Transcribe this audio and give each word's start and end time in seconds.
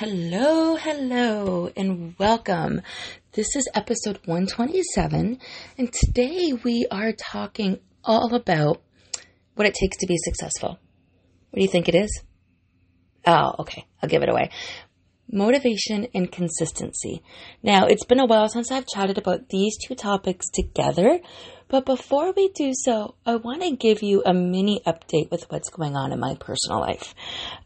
Hello, 0.00 0.76
hello, 0.76 1.70
and 1.76 2.18
welcome. 2.18 2.80
This 3.32 3.54
is 3.54 3.68
episode 3.74 4.18
127, 4.24 5.38
and 5.76 5.92
today 5.92 6.54
we 6.64 6.86
are 6.90 7.12
talking 7.12 7.80
all 8.02 8.34
about 8.34 8.80
what 9.56 9.68
it 9.68 9.74
takes 9.74 9.98
to 9.98 10.06
be 10.06 10.16
successful. 10.16 10.78
What 11.50 11.56
do 11.56 11.60
you 11.60 11.68
think 11.68 11.86
it 11.90 11.94
is? 11.94 12.22
Oh, 13.26 13.56
okay, 13.58 13.84
I'll 14.02 14.08
give 14.08 14.22
it 14.22 14.30
away. 14.30 14.48
Motivation 15.32 16.08
and 16.14 16.30
consistency. 16.30 17.22
Now, 17.62 17.86
it's 17.86 18.04
been 18.04 18.20
a 18.20 18.26
while 18.26 18.48
since 18.48 18.70
I've 18.70 18.86
chatted 18.86 19.18
about 19.18 19.48
these 19.48 19.76
two 19.78 19.94
topics 19.94 20.48
together, 20.50 21.20
but 21.70 21.86
before 21.86 22.32
we 22.36 22.48
do 22.48 22.72
so, 22.74 23.14
I 23.24 23.36
want 23.36 23.62
to 23.62 23.76
give 23.76 24.02
you 24.02 24.24
a 24.26 24.34
mini 24.34 24.82
update 24.84 25.30
with 25.30 25.44
what's 25.50 25.70
going 25.70 25.94
on 25.94 26.12
in 26.12 26.18
my 26.18 26.34
personal 26.34 26.80
life. 26.80 27.14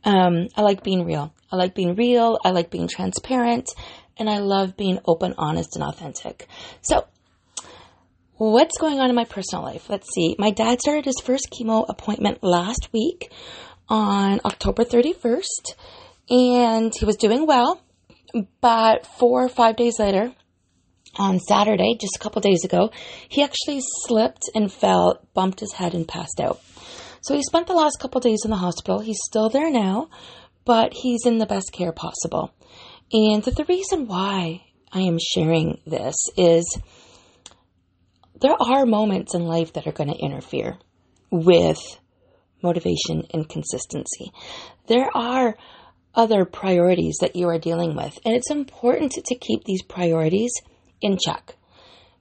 Um, 0.04 0.48
I 0.54 0.60
like 0.60 0.84
being 0.84 1.06
real. 1.06 1.32
I 1.50 1.56
like 1.56 1.74
being 1.74 1.94
real. 1.94 2.38
I 2.44 2.50
like 2.50 2.70
being 2.70 2.86
transparent. 2.86 3.70
And 4.18 4.28
I 4.28 4.38
love 4.38 4.76
being 4.76 4.98
open, 5.06 5.34
honest, 5.38 5.74
and 5.74 5.82
authentic. 5.82 6.46
So, 6.82 7.06
what's 8.36 8.76
going 8.78 9.00
on 9.00 9.08
in 9.08 9.16
my 9.16 9.24
personal 9.24 9.64
life? 9.64 9.88
Let's 9.88 10.08
see. 10.14 10.36
My 10.38 10.50
dad 10.50 10.80
started 10.80 11.06
his 11.06 11.20
first 11.24 11.48
chemo 11.50 11.86
appointment 11.88 12.42
last 12.42 12.90
week 12.92 13.32
on 13.88 14.40
October 14.44 14.84
31st, 14.84 15.74
and 16.28 16.92
he 16.98 17.04
was 17.04 17.16
doing 17.16 17.46
well. 17.46 17.80
But 18.60 19.06
four 19.06 19.44
or 19.44 19.48
five 19.48 19.76
days 19.76 19.98
later, 19.98 20.32
on 21.16 21.38
Saturday, 21.38 21.96
just 22.00 22.16
a 22.16 22.18
couple 22.18 22.40
days 22.40 22.64
ago, 22.64 22.90
he 23.28 23.42
actually 23.42 23.80
slipped 23.80 24.50
and 24.54 24.72
fell, 24.72 25.20
bumped 25.34 25.60
his 25.60 25.72
head, 25.72 25.94
and 25.94 26.06
passed 26.06 26.40
out. 26.40 26.60
So 27.20 27.34
he 27.34 27.42
spent 27.42 27.66
the 27.66 27.74
last 27.74 28.00
couple 28.00 28.20
days 28.20 28.40
in 28.44 28.50
the 28.50 28.56
hospital. 28.56 28.98
He's 28.98 29.20
still 29.24 29.48
there 29.48 29.70
now, 29.70 30.10
but 30.64 30.92
he's 30.92 31.24
in 31.24 31.38
the 31.38 31.46
best 31.46 31.72
care 31.72 31.92
possible. 31.92 32.52
And 33.12 33.42
the 33.42 33.64
reason 33.68 34.06
why 34.06 34.64
I 34.92 35.00
am 35.00 35.18
sharing 35.18 35.80
this 35.86 36.16
is 36.36 36.78
there 38.40 38.60
are 38.60 38.84
moments 38.84 39.34
in 39.34 39.46
life 39.46 39.72
that 39.74 39.86
are 39.86 39.92
going 39.92 40.12
to 40.12 40.18
interfere 40.18 40.76
with 41.30 41.80
motivation 42.62 43.26
and 43.32 43.48
consistency. 43.48 44.32
There 44.86 45.08
are 45.14 45.56
other 46.14 46.44
priorities 46.44 47.18
that 47.20 47.36
you 47.36 47.48
are 47.48 47.58
dealing 47.58 47.96
with, 47.96 48.18
and 48.24 48.34
it's 48.34 48.50
important 48.50 49.12
to 49.12 49.34
keep 49.34 49.64
these 49.64 49.82
priorities 49.82 50.52
in 51.00 51.18
check. 51.24 51.56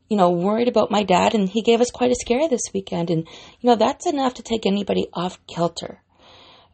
You 0.10 0.18
know, 0.18 0.32
worried 0.32 0.68
about 0.68 0.92
my 0.92 1.04
dad, 1.04 1.34
and 1.34 1.50
he 1.50 1.62
gave 1.62 1.82
us 1.82 1.92
quite 1.92 2.12
a 2.12 2.16
scare 2.16 2.48
this 2.50 2.74
weekend, 2.74 3.10
and 3.10 3.28
you 3.60 3.70
know, 3.70 3.76
that's 3.76 4.06
enough 4.06 4.36
to 4.36 4.44
take 4.44 4.66
anybody 4.66 5.08
off 5.14 5.40
kilter. 5.48 6.02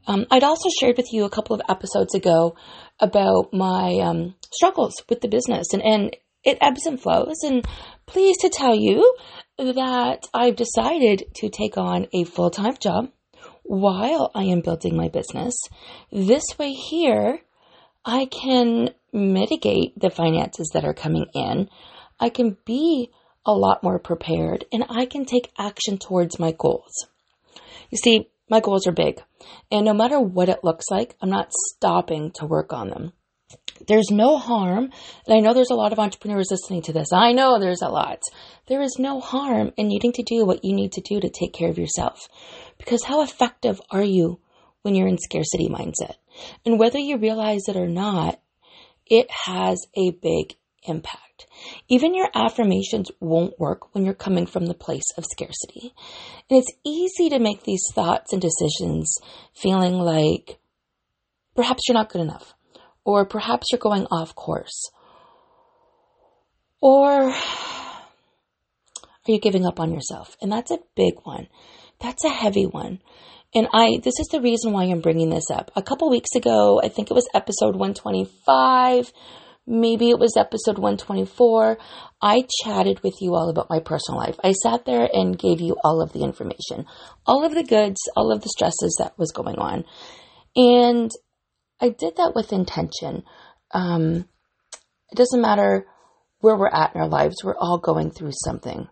Um, 0.07 0.25
I'd 0.31 0.43
also 0.43 0.69
shared 0.79 0.97
with 0.97 1.13
you 1.13 1.25
a 1.25 1.29
couple 1.29 1.55
of 1.55 1.61
episodes 1.69 2.15
ago 2.15 2.55
about 2.99 3.53
my 3.53 3.99
um, 4.01 4.35
struggles 4.51 4.95
with 5.07 5.21
the 5.21 5.27
business, 5.27 5.67
and, 5.73 5.83
and 5.83 6.15
it 6.43 6.57
ebbs 6.61 6.85
and 6.85 6.99
flows. 6.99 7.43
And 7.43 7.65
pleased 8.05 8.39
to 8.41 8.49
tell 8.49 8.75
you 8.75 9.15
that 9.57 10.27
I've 10.33 10.55
decided 10.55 11.25
to 11.35 11.49
take 11.49 11.77
on 11.77 12.07
a 12.13 12.23
full 12.23 12.49
time 12.49 12.75
job 12.79 13.09
while 13.69 14.31
I 14.33 14.45
am 14.45 14.61
building 14.61 14.97
my 14.97 15.09
business. 15.09 15.53
This 16.11 16.43
way, 16.57 16.73
here, 16.73 17.39
I 18.03 18.25
can 18.25 18.89
mitigate 19.13 19.93
the 19.95 20.09
finances 20.09 20.71
that 20.73 20.85
are 20.85 20.93
coming 20.95 21.27
in. 21.35 21.69
I 22.19 22.29
can 22.29 22.57
be 22.65 23.11
a 23.45 23.53
lot 23.53 23.83
more 23.83 23.99
prepared 23.99 24.65
and 24.71 24.85
I 24.89 25.05
can 25.05 25.23
take 25.23 25.51
action 25.55 25.99
towards 25.99 26.39
my 26.39 26.51
goals. 26.51 27.05
You 27.91 27.99
see, 27.99 28.31
my 28.49 28.59
goals 28.59 28.87
are 28.87 28.91
big, 28.91 29.21
and 29.71 29.85
no 29.85 29.93
matter 29.93 30.19
what 30.19 30.49
it 30.49 30.63
looks 30.63 30.85
like, 30.89 31.15
I'm 31.21 31.29
not 31.29 31.53
stopping 31.53 32.31
to 32.37 32.47
work 32.47 32.73
on 32.73 32.89
them. 32.89 33.13
There's 33.87 34.09
no 34.11 34.37
harm, 34.37 34.91
and 35.25 35.35
I 35.35 35.39
know 35.39 35.53
there's 35.53 35.71
a 35.71 35.75
lot 35.75 35.93
of 35.93 35.99
entrepreneurs 35.99 36.49
listening 36.51 36.81
to 36.83 36.93
this. 36.93 37.13
I 37.13 37.31
know 37.31 37.59
there's 37.59 37.81
a 37.81 37.89
lot. 37.89 38.21
There 38.67 38.81
is 38.81 38.97
no 38.99 39.19
harm 39.19 39.71
in 39.77 39.87
needing 39.87 40.11
to 40.13 40.23
do 40.23 40.45
what 40.45 40.63
you 40.63 40.75
need 40.75 40.91
to 40.93 41.01
do 41.01 41.19
to 41.19 41.29
take 41.29 41.53
care 41.53 41.69
of 41.69 41.77
yourself. 41.77 42.27
Because 42.77 43.03
how 43.03 43.21
effective 43.21 43.79
are 43.91 44.03
you 44.03 44.39
when 44.81 44.95
you're 44.95 45.07
in 45.07 45.17
scarcity 45.17 45.69
mindset? 45.69 46.15
And 46.65 46.79
whether 46.79 46.99
you 46.99 47.17
realize 47.17 47.63
it 47.67 47.75
or 47.75 47.87
not, 47.87 48.39
it 49.05 49.29
has 49.45 49.85
a 49.95 50.11
big 50.11 50.55
impact. 50.83 51.47
Even 51.87 52.15
your 52.15 52.29
affirmations 52.33 53.11
won't 53.19 53.59
work 53.59 53.93
when 53.93 54.05
you're 54.05 54.13
coming 54.13 54.45
from 54.45 54.65
the 54.65 54.73
place 54.73 55.11
of 55.17 55.25
scarcity. 55.25 55.93
And 56.49 56.59
it's 56.59 56.71
easy 56.85 57.29
to 57.29 57.39
make 57.39 57.63
these 57.63 57.83
thoughts 57.93 58.31
and 58.31 58.41
decisions 58.41 59.13
feeling 59.53 59.95
like 59.95 60.59
perhaps 61.55 61.83
you're 61.87 61.95
not 61.95 62.09
good 62.09 62.21
enough, 62.21 62.53
or 63.03 63.25
perhaps 63.25 63.67
you're 63.71 63.79
going 63.79 64.05
off 64.11 64.35
course, 64.35 64.89
or 66.81 67.29
are 67.29 67.35
you 69.27 69.39
giving 69.39 69.65
up 69.65 69.79
on 69.79 69.93
yourself? 69.93 70.35
And 70.41 70.51
that's 70.51 70.71
a 70.71 70.79
big 70.95 71.15
one. 71.23 71.47
That's 71.99 72.23
a 72.23 72.29
heavy 72.29 72.65
one. 72.65 72.99
And 73.53 73.67
I, 73.73 73.99
this 74.03 74.19
is 74.19 74.27
the 74.27 74.41
reason 74.41 74.71
why 74.71 74.83
I'm 74.83 75.01
bringing 75.01 75.29
this 75.29 75.49
up. 75.51 75.71
A 75.75 75.81
couple 75.81 76.09
weeks 76.09 76.35
ago, 76.35 76.79
I 76.83 76.87
think 76.87 77.09
it 77.09 77.15
was 77.15 77.27
episode 77.33 77.75
125 77.75 79.11
maybe 79.69 80.09
it 80.09 80.19
was 80.19 80.35
episode 80.35 80.79
124, 80.79 81.77
I 82.21 82.43
chatted 82.63 83.01
with 83.03 83.13
you 83.21 83.35
all 83.35 83.49
about 83.49 83.69
my 83.69 83.79
personal 83.79 84.19
life. 84.19 84.35
I 84.43 84.51
sat 84.51 84.85
there 84.85 85.07
and 85.13 85.37
gave 85.37 85.61
you 85.61 85.77
all 85.83 86.01
of 86.01 86.11
the 86.11 86.23
information, 86.23 86.85
all 87.25 87.45
of 87.45 87.53
the 87.53 87.63
goods, 87.63 88.01
all 88.17 88.31
of 88.33 88.41
the 88.41 88.49
stresses 88.49 88.97
that 88.99 89.17
was 89.17 89.31
going 89.31 89.59
on. 89.59 89.85
And 90.55 91.11
I 91.81 91.89
did 91.89 92.17
that 92.17 92.33
with 92.35 92.53
intention. 92.53 93.23
Um, 93.71 94.25
it 95.11 95.15
doesn't 95.15 95.41
matter 95.41 95.85
where 96.41 96.55
we're 96.55 96.67
at 96.67 96.95
in 96.95 97.01
our 97.01 97.07
lives, 97.07 97.43
we're 97.43 97.57
all 97.57 97.77
going 97.77 98.11
through 98.11 98.31
something. 98.33 98.87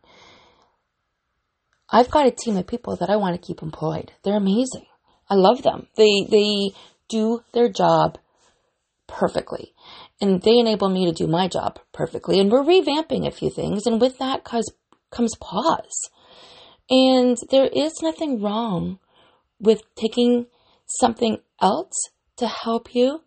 I've 1.89 2.11
got 2.11 2.27
a 2.27 2.31
team 2.31 2.57
of 2.57 2.67
people 2.67 2.97
that 2.97 3.09
I 3.09 3.15
want 3.15 3.35
to 3.35 3.45
keep 3.45 3.61
employed. 3.61 4.11
They're 4.23 4.35
amazing. 4.35 4.85
I 5.29 5.35
love 5.35 5.63
them. 5.63 5.87
They 5.95 6.27
they 6.29 6.71
do 7.07 7.41
their 7.53 7.69
job 7.69 8.17
perfectly 9.07 9.73
and 10.19 10.41
they 10.41 10.57
enable 10.57 10.89
me 10.89 11.05
to 11.05 11.11
do 11.11 11.27
my 11.27 11.47
job 11.47 11.79
perfectly. 11.93 12.39
And 12.39 12.51
we're 12.51 12.63
revamping 12.63 13.27
a 13.27 13.31
few 13.31 13.49
things, 13.49 13.85
and 13.85 14.01
with 14.01 14.17
that 14.17 14.43
comes 14.43 14.69
comes 15.11 15.33
pause. 15.39 16.09
And 16.89 17.37
there 17.49 17.67
is 17.67 18.01
nothing 18.01 18.41
wrong 18.41 18.99
with 19.59 19.83
taking 19.95 20.47
something 20.85 21.39
else 21.61 22.09
to 22.37 22.47
help 22.47 22.93
you 22.93 23.21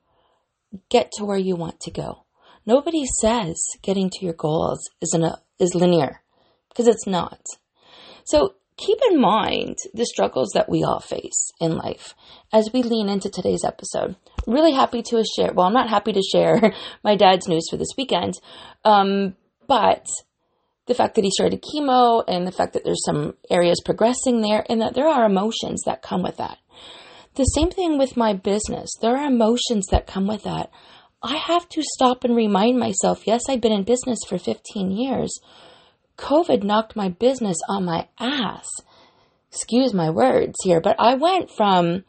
get 0.88 1.12
to 1.12 1.25
where 1.25 1.38
you 1.38 1.56
want 1.56 1.81
to 1.81 1.91
go. 1.91 2.25
Nobody 2.66 3.04
says 3.21 3.60
getting 3.82 4.10
to 4.10 4.25
your 4.25 4.34
goals 4.34 4.81
is 5.00 5.12
an, 5.12 5.32
is 5.59 5.75
linear 5.75 6.22
because 6.69 6.87
it's 6.87 7.06
not. 7.06 7.41
So 8.25 8.54
keep 8.76 8.99
in 9.10 9.20
mind 9.20 9.76
the 9.93 10.06
struggles 10.06 10.50
that 10.54 10.69
we 10.69 10.82
all 10.84 11.00
face 11.00 11.50
in 11.60 11.76
life 11.76 12.15
as 12.53 12.70
we 12.72 12.82
lean 12.82 13.09
into 13.09 13.31
today's 13.31 13.65
episode. 13.65 14.16
Really 14.47 14.72
happy 14.72 15.03
to 15.03 15.25
share, 15.37 15.53
well, 15.53 15.66
I'm 15.66 15.72
not 15.72 15.91
happy 15.91 16.12
to 16.12 16.22
share 16.22 16.75
my 17.04 17.16
dad's 17.16 17.49
news 17.49 17.69
for 17.70 17.76
this 17.76 17.94
weekend, 17.97 18.34
um, 18.84 19.37
but 19.66 20.06
the 20.87 20.94
fact 20.94 21.15
that 21.15 21.25
he 21.25 21.31
started 21.31 21.62
chemo 21.62 22.25
and 22.26 22.47
the 22.47 22.53
fact 22.53 22.72
that 22.72 22.84
there's 22.84 23.04
some 23.04 23.34
areas 23.49 23.81
progressing 23.84 24.41
there 24.41 24.65
and 24.69 24.81
that 24.81 24.94
there 24.94 25.06
are 25.06 25.25
emotions 25.25 25.82
that 25.87 26.03
come 26.03 26.22
with 26.22 26.38
that. 26.38 26.59
The 27.34 27.44
same 27.44 27.70
thing 27.70 27.98
with 27.98 28.16
my 28.16 28.32
business. 28.32 28.91
There 29.00 29.16
are 29.16 29.26
emotions 29.26 29.86
that 29.91 30.06
come 30.06 30.26
with 30.26 30.42
that. 30.42 30.70
I 31.22 31.36
have 31.36 31.68
to 31.70 31.82
stop 31.82 32.24
and 32.24 32.34
remind 32.34 32.78
myself 32.78 33.26
yes, 33.26 33.42
I've 33.48 33.60
been 33.60 33.72
in 33.72 33.84
business 33.84 34.18
for 34.26 34.38
15 34.38 34.91
years 34.91 35.38
COVID 36.20 36.62
knocked 36.62 36.94
my 36.94 37.08
business 37.08 37.56
on 37.66 37.86
my 37.86 38.06
ass. 38.19 38.69
Excuse 39.50 39.94
my 39.94 40.10
words 40.10 40.54
here, 40.62 40.80
but 40.80 40.96
I 40.98 41.14
went 41.14 41.50
from 41.50 42.04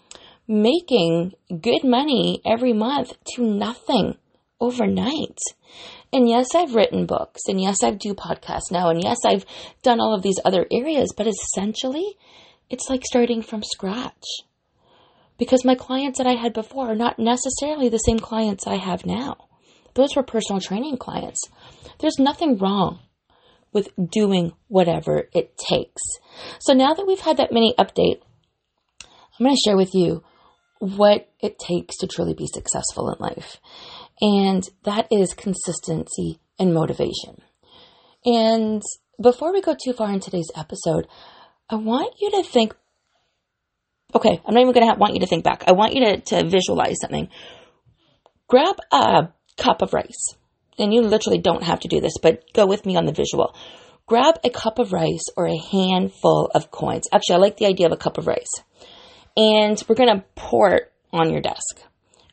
making 0.47 1.33
good 1.61 1.83
money 1.83 2.41
every 2.45 2.73
month 2.73 3.13
to 3.35 3.41
nothing 3.41 4.17
overnight. 4.59 5.39
And 6.11 6.27
yes, 6.27 6.53
I've 6.53 6.75
written 6.75 7.05
books, 7.05 7.43
and 7.47 7.59
yes, 7.59 7.77
I 7.83 7.91
do 7.91 8.13
podcasts 8.13 8.69
now, 8.69 8.89
and 8.89 9.01
yes, 9.01 9.19
I've 9.25 9.45
done 9.81 10.01
all 10.01 10.13
of 10.13 10.23
these 10.23 10.39
other 10.43 10.67
areas, 10.69 11.13
but 11.15 11.25
essentially, 11.25 12.17
it's 12.69 12.89
like 12.89 13.05
starting 13.05 13.41
from 13.41 13.63
scratch. 13.63 14.25
Because 15.41 15.65
my 15.65 15.73
clients 15.73 16.19
that 16.19 16.27
I 16.27 16.33
had 16.33 16.53
before 16.53 16.91
are 16.91 16.95
not 16.95 17.17
necessarily 17.17 17.89
the 17.89 17.97
same 17.97 18.19
clients 18.19 18.67
I 18.67 18.75
have 18.75 19.07
now. 19.07 19.47
Those 19.95 20.15
were 20.15 20.21
personal 20.21 20.61
training 20.61 20.97
clients. 20.97 21.41
There's 21.97 22.19
nothing 22.19 22.59
wrong 22.59 22.99
with 23.73 23.89
doing 24.11 24.51
whatever 24.67 25.29
it 25.33 25.57
takes. 25.57 26.03
So 26.59 26.73
now 26.73 26.93
that 26.93 27.07
we've 27.07 27.19
had 27.19 27.37
that 27.37 27.51
mini 27.51 27.73
update, 27.79 28.21
I'm 29.03 29.45
going 29.47 29.55
to 29.55 29.61
share 29.65 29.75
with 29.75 29.95
you 29.95 30.23
what 30.77 31.27
it 31.39 31.57
takes 31.57 31.97
to 31.97 32.07
truly 32.07 32.35
be 32.35 32.45
successful 32.45 33.09
in 33.09 33.17
life. 33.19 33.57
And 34.21 34.69
that 34.83 35.07
is 35.09 35.33
consistency 35.33 36.39
and 36.59 36.71
motivation. 36.71 37.41
And 38.23 38.83
before 39.19 39.51
we 39.51 39.61
go 39.61 39.75
too 39.83 39.93
far 39.93 40.13
in 40.13 40.19
today's 40.19 40.51
episode, 40.55 41.07
I 41.67 41.77
want 41.77 42.13
you 42.21 42.29
to 42.29 42.43
think 42.43 42.75
okay, 44.15 44.41
I'm 44.45 44.53
not 44.53 44.61
even 44.61 44.73
going 44.73 44.87
to 44.87 44.99
want 44.99 45.13
you 45.13 45.19
to 45.21 45.27
think 45.27 45.43
back. 45.43 45.63
I 45.67 45.73
want 45.73 45.93
you 45.93 46.05
to, 46.05 46.17
to 46.21 46.43
visualize 46.45 46.99
something. 47.01 47.29
grab 48.47 48.75
a 48.91 49.29
cup 49.57 49.81
of 49.81 49.93
rice. 49.93 50.35
And 50.77 50.93
you 50.93 51.01
literally 51.01 51.37
don't 51.37 51.63
have 51.63 51.81
to 51.81 51.87
do 51.87 51.99
this, 51.99 52.17
but 52.21 52.43
go 52.53 52.65
with 52.65 52.85
me 52.85 52.95
on 52.95 53.05
the 53.05 53.11
visual. 53.11 53.55
Grab 54.07 54.35
a 54.43 54.49
cup 54.49 54.79
of 54.79 54.93
rice 54.93 55.25
or 55.37 55.45
a 55.45 55.57
handful 55.71 56.49
of 56.55 56.71
coins. 56.71 57.07
Actually, 57.11 57.35
I 57.35 57.39
like 57.39 57.57
the 57.57 57.67
idea 57.67 57.85
of 57.85 57.91
a 57.91 57.97
cup 57.97 58.17
of 58.17 58.27
rice. 58.27 58.51
And 59.37 59.81
we're 59.87 59.95
going 59.95 60.17
to 60.17 60.25
pour 60.35 60.71
it 60.71 60.91
on 61.13 61.29
your 61.29 61.41
desk. 61.41 61.83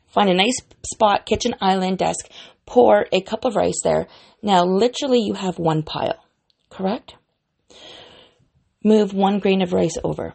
Find 0.07 0.29
a 0.29 0.33
nice 0.33 0.57
spot, 0.91 1.25
kitchen 1.25 1.55
island 1.61 1.99
desk, 1.99 2.29
pour 2.65 3.05
a 3.11 3.21
cup 3.21 3.45
of 3.45 3.55
rice 3.55 3.81
there. 3.83 4.07
Now, 4.41 4.63
literally, 4.63 5.19
you 5.19 5.33
have 5.33 5.59
one 5.59 5.83
pile, 5.83 6.23
correct? 6.69 7.15
Move 8.83 9.13
one 9.13 9.39
grain 9.39 9.61
of 9.61 9.73
rice 9.73 9.97
over. 10.03 10.33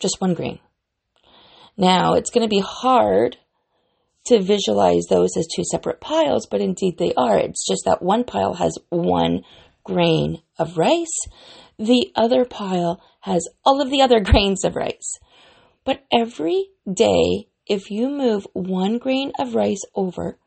Just 0.00 0.20
one 0.20 0.34
grain. 0.34 0.58
Now, 1.76 2.14
it's 2.14 2.30
going 2.30 2.44
to 2.44 2.48
be 2.48 2.64
hard 2.64 3.36
to 4.26 4.40
visualize 4.40 5.04
those 5.08 5.36
as 5.36 5.46
two 5.46 5.64
separate 5.64 6.00
piles, 6.00 6.46
but 6.46 6.60
indeed 6.60 6.98
they 6.98 7.12
are. 7.14 7.38
It's 7.38 7.66
just 7.66 7.84
that 7.84 8.02
one 8.02 8.24
pile 8.24 8.54
has 8.54 8.76
one 8.88 9.42
grain 9.84 10.42
of 10.58 10.76
rice, 10.76 11.20
the 11.78 12.10
other 12.16 12.44
pile 12.44 13.00
has 13.20 13.48
all 13.64 13.80
of 13.80 13.90
the 13.90 14.02
other 14.02 14.20
grains 14.24 14.64
of 14.64 14.76
rice. 14.76 15.18
But 15.84 16.04
every 16.12 16.70
day, 16.92 17.48
if 17.66 17.90
you 17.90 18.08
move 18.08 18.46
one 18.52 18.98
grain 18.98 19.32
of 19.38 19.54
rice 19.54 19.82
over 19.94 20.38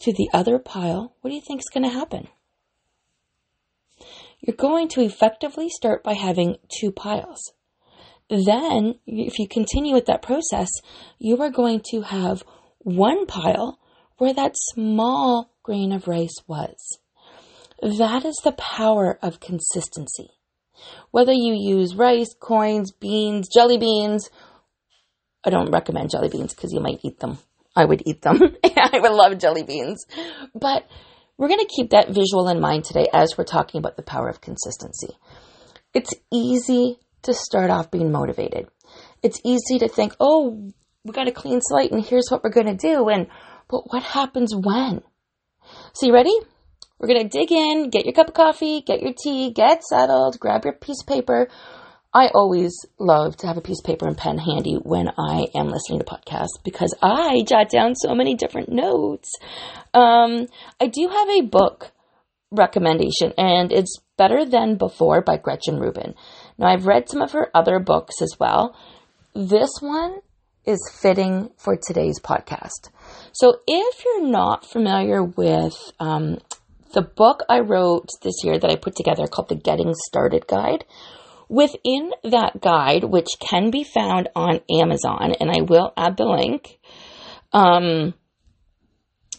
to 0.00 0.12
the 0.12 0.30
other 0.32 0.58
pile, 0.58 1.14
what 1.20 1.30
do 1.30 1.34
you 1.34 1.42
think 1.42 1.60
is 1.60 1.70
going 1.72 1.84
to 1.84 1.98
happen? 1.98 2.28
You're 4.40 4.56
going 4.56 4.88
to 4.88 5.02
effectively 5.02 5.68
start 5.68 6.04
by 6.04 6.14
having 6.14 6.56
two 6.68 6.92
piles. 6.92 7.52
Then, 8.30 8.96
if 9.06 9.38
you 9.38 9.48
continue 9.48 9.94
with 9.94 10.06
that 10.06 10.22
process, 10.22 10.68
you 11.18 11.40
are 11.42 11.50
going 11.50 11.82
to 11.90 12.02
have 12.02 12.42
one 12.78 13.26
pile 13.26 13.78
where 14.18 14.34
that 14.34 14.54
small 14.56 15.50
grain 15.62 15.92
of 15.92 16.08
rice 16.08 16.36
was. 16.46 16.98
That 17.80 18.24
is 18.24 18.36
the 18.44 18.52
power 18.52 19.18
of 19.22 19.40
consistency. 19.40 20.30
Whether 21.10 21.32
you 21.32 21.54
use 21.56 21.94
rice, 21.94 22.34
coins, 22.38 22.92
beans, 22.92 23.48
jelly 23.52 23.78
beans, 23.78 24.28
I 25.44 25.50
don't 25.50 25.70
recommend 25.70 26.10
jelly 26.10 26.28
beans 26.28 26.54
because 26.54 26.72
you 26.72 26.80
might 26.80 27.00
eat 27.02 27.20
them. 27.20 27.38
I 27.74 27.84
would 27.84 28.02
eat 28.06 28.22
them. 28.22 28.40
I 28.64 28.98
would 28.98 29.12
love 29.12 29.38
jelly 29.38 29.62
beans. 29.62 30.04
But 30.54 30.86
we're 31.36 31.48
going 31.48 31.60
to 31.60 31.74
keep 31.74 31.90
that 31.90 32.08
visual 32.08 32.48
in 32.48 32.60
mind 32.60 32.84
today 32.84 33.06
as 33.12 33.38
we're 33.38 33.44
talking 33.44 33.78
about 33.78 33.96
the 33.96 34.02
power 34.02 34.28
of 34.28 34.40
consistency. 34.40 35.16
It's 35.94 36.12
easy 36.32 36.98
to 37.28 37.34
start 37.34 37.70
off 37.70 37.90
being 37.90 38.10
motivated. 38.10 38.68
It's 39.22 39.40
easy 39.44 39.78
to 39.80 39.88
think, 39.88 40.14
oh, 40.18 40.72
we 41.04 41.12
got 41.12 41.28
a 41.28 41.32
clean 41.32 41.60
slate 41.62 41.92
and 41.92 42.04
here's 42.04 42.28
what 42.30 42.42
we're 42.42 42.50
going 42.50 42.66
to 42.66 42.74
do. 42.74 43.08
And, 43.08 43.28
but 43.68 43.82
what 43.92 44.02
happens 44.02 44.54
when? 44.54 45.02
So 45.94 46.06
you 46.06 46.14
ready? 46.14 46.34
We're 46.98 47.08
going 47.08 47.28
to 47.28 47.38
dig 47.38 47.52
in, 47.52 47.90
get 47.90 48.06
your 48.06 48.14
cup 48.14 48.28
of 48.28 48.34
coffee, 48.34 48.80
get 48.80 49.02
your 49.02 49.12
tea, 49.12 49.52
get 49.52 49.84
settled, 49.84 50.38
grab 50.40 50.64
your 50.64 50.74
piece 50.74 51.02
of 51.02 51.06
paper. 51.06 51.48
I 52.12 52.28
always 52.34 52.74
love 52.98 53.36
to 53.38 53.46
have 53.46 53.58
a 53.58 53.60
piece 53.60 53.80
of 53.80 53.86
paper 53.86 54.08
and 54.08 54.16
pen 54.16 54.38
handy 54.38 54.76
when 54.82 55.08
I 55.08 55.46
am 55.54 55.68
listening 55.68 56.00
to 56.00 56.04
podcasts 56.04 56.58
because 56.64 56.94
I 57.02 57.44
jot 57.46 57.70
down 57.70 57.94
so 57.94 58.14
many 58.14 58.34
different 58.34 58.70
notes. 58.70 59.30
Um, 59.92 60.46
I 60.80 60.86
do 60.86 61.08
have 61.08 61.28
a 61.28 61.42
book 61.42 61.92
recommendation, 62.50 63.34
and 63.36 63.70
it's 63.72 64.00
Better 64.16 64.44
Than 64.44 64.76
Before 64.76 65.20
by 65.20 65.36
Gretchen 65.36 65.78
Rubin. 65.78 66.14
Now, 66.58 66.66
I've 66.68 66.86
read 66.86 67.08
some 67.08 67.22
of 67.22 67.32
her 67.32 67.50
other 67.54 67.78
books 67.78 68.20
as 68.20 68.36
well. 68.38 68.76
This 69.34 69.70
one 69.80 70.18
is 70.64 70.80
fitting 71.00 71.50
for 71.56 71.76
today's 71.76 72.20
podcast. 72.20 72.90
So, 73.32 73.60
if 73.66 74.04
you're 74.04 74.26
not 74.26 74.66
familiar 74.66 75.22
with 75.22 75.76
um, 76.00 76.38
the 76.92 77.02
book 77.02 77.44
I 77.48 77.60
wrote 77.60 78.08
this 78.22 78.42
year 78.42 78.58
that 78.58 78.70
I 78.70 78.76
put 78.76 78.96
together 78.96 79.26
called 79.26 79.48
the 79.48 79.54
Getting 79.54 79.94
Started 79.94 80.46
Guide, 80.46 80.84
within 81.48 82.12
that 82.24 82.60
guide, 82.60 83.04
which 83.04 83.28
can 83.40 83.70
be 83.70 83.84
found 83.84 84.28
on 84.34 84.60
Amazon, 84.70 85.32
and 85.40 85.50
I 85.50 85.62
will 85.62 85.92
add 85.96 86.16
the 86.16 86.26
link. 86.26 86.78
Um, 87.52 88.14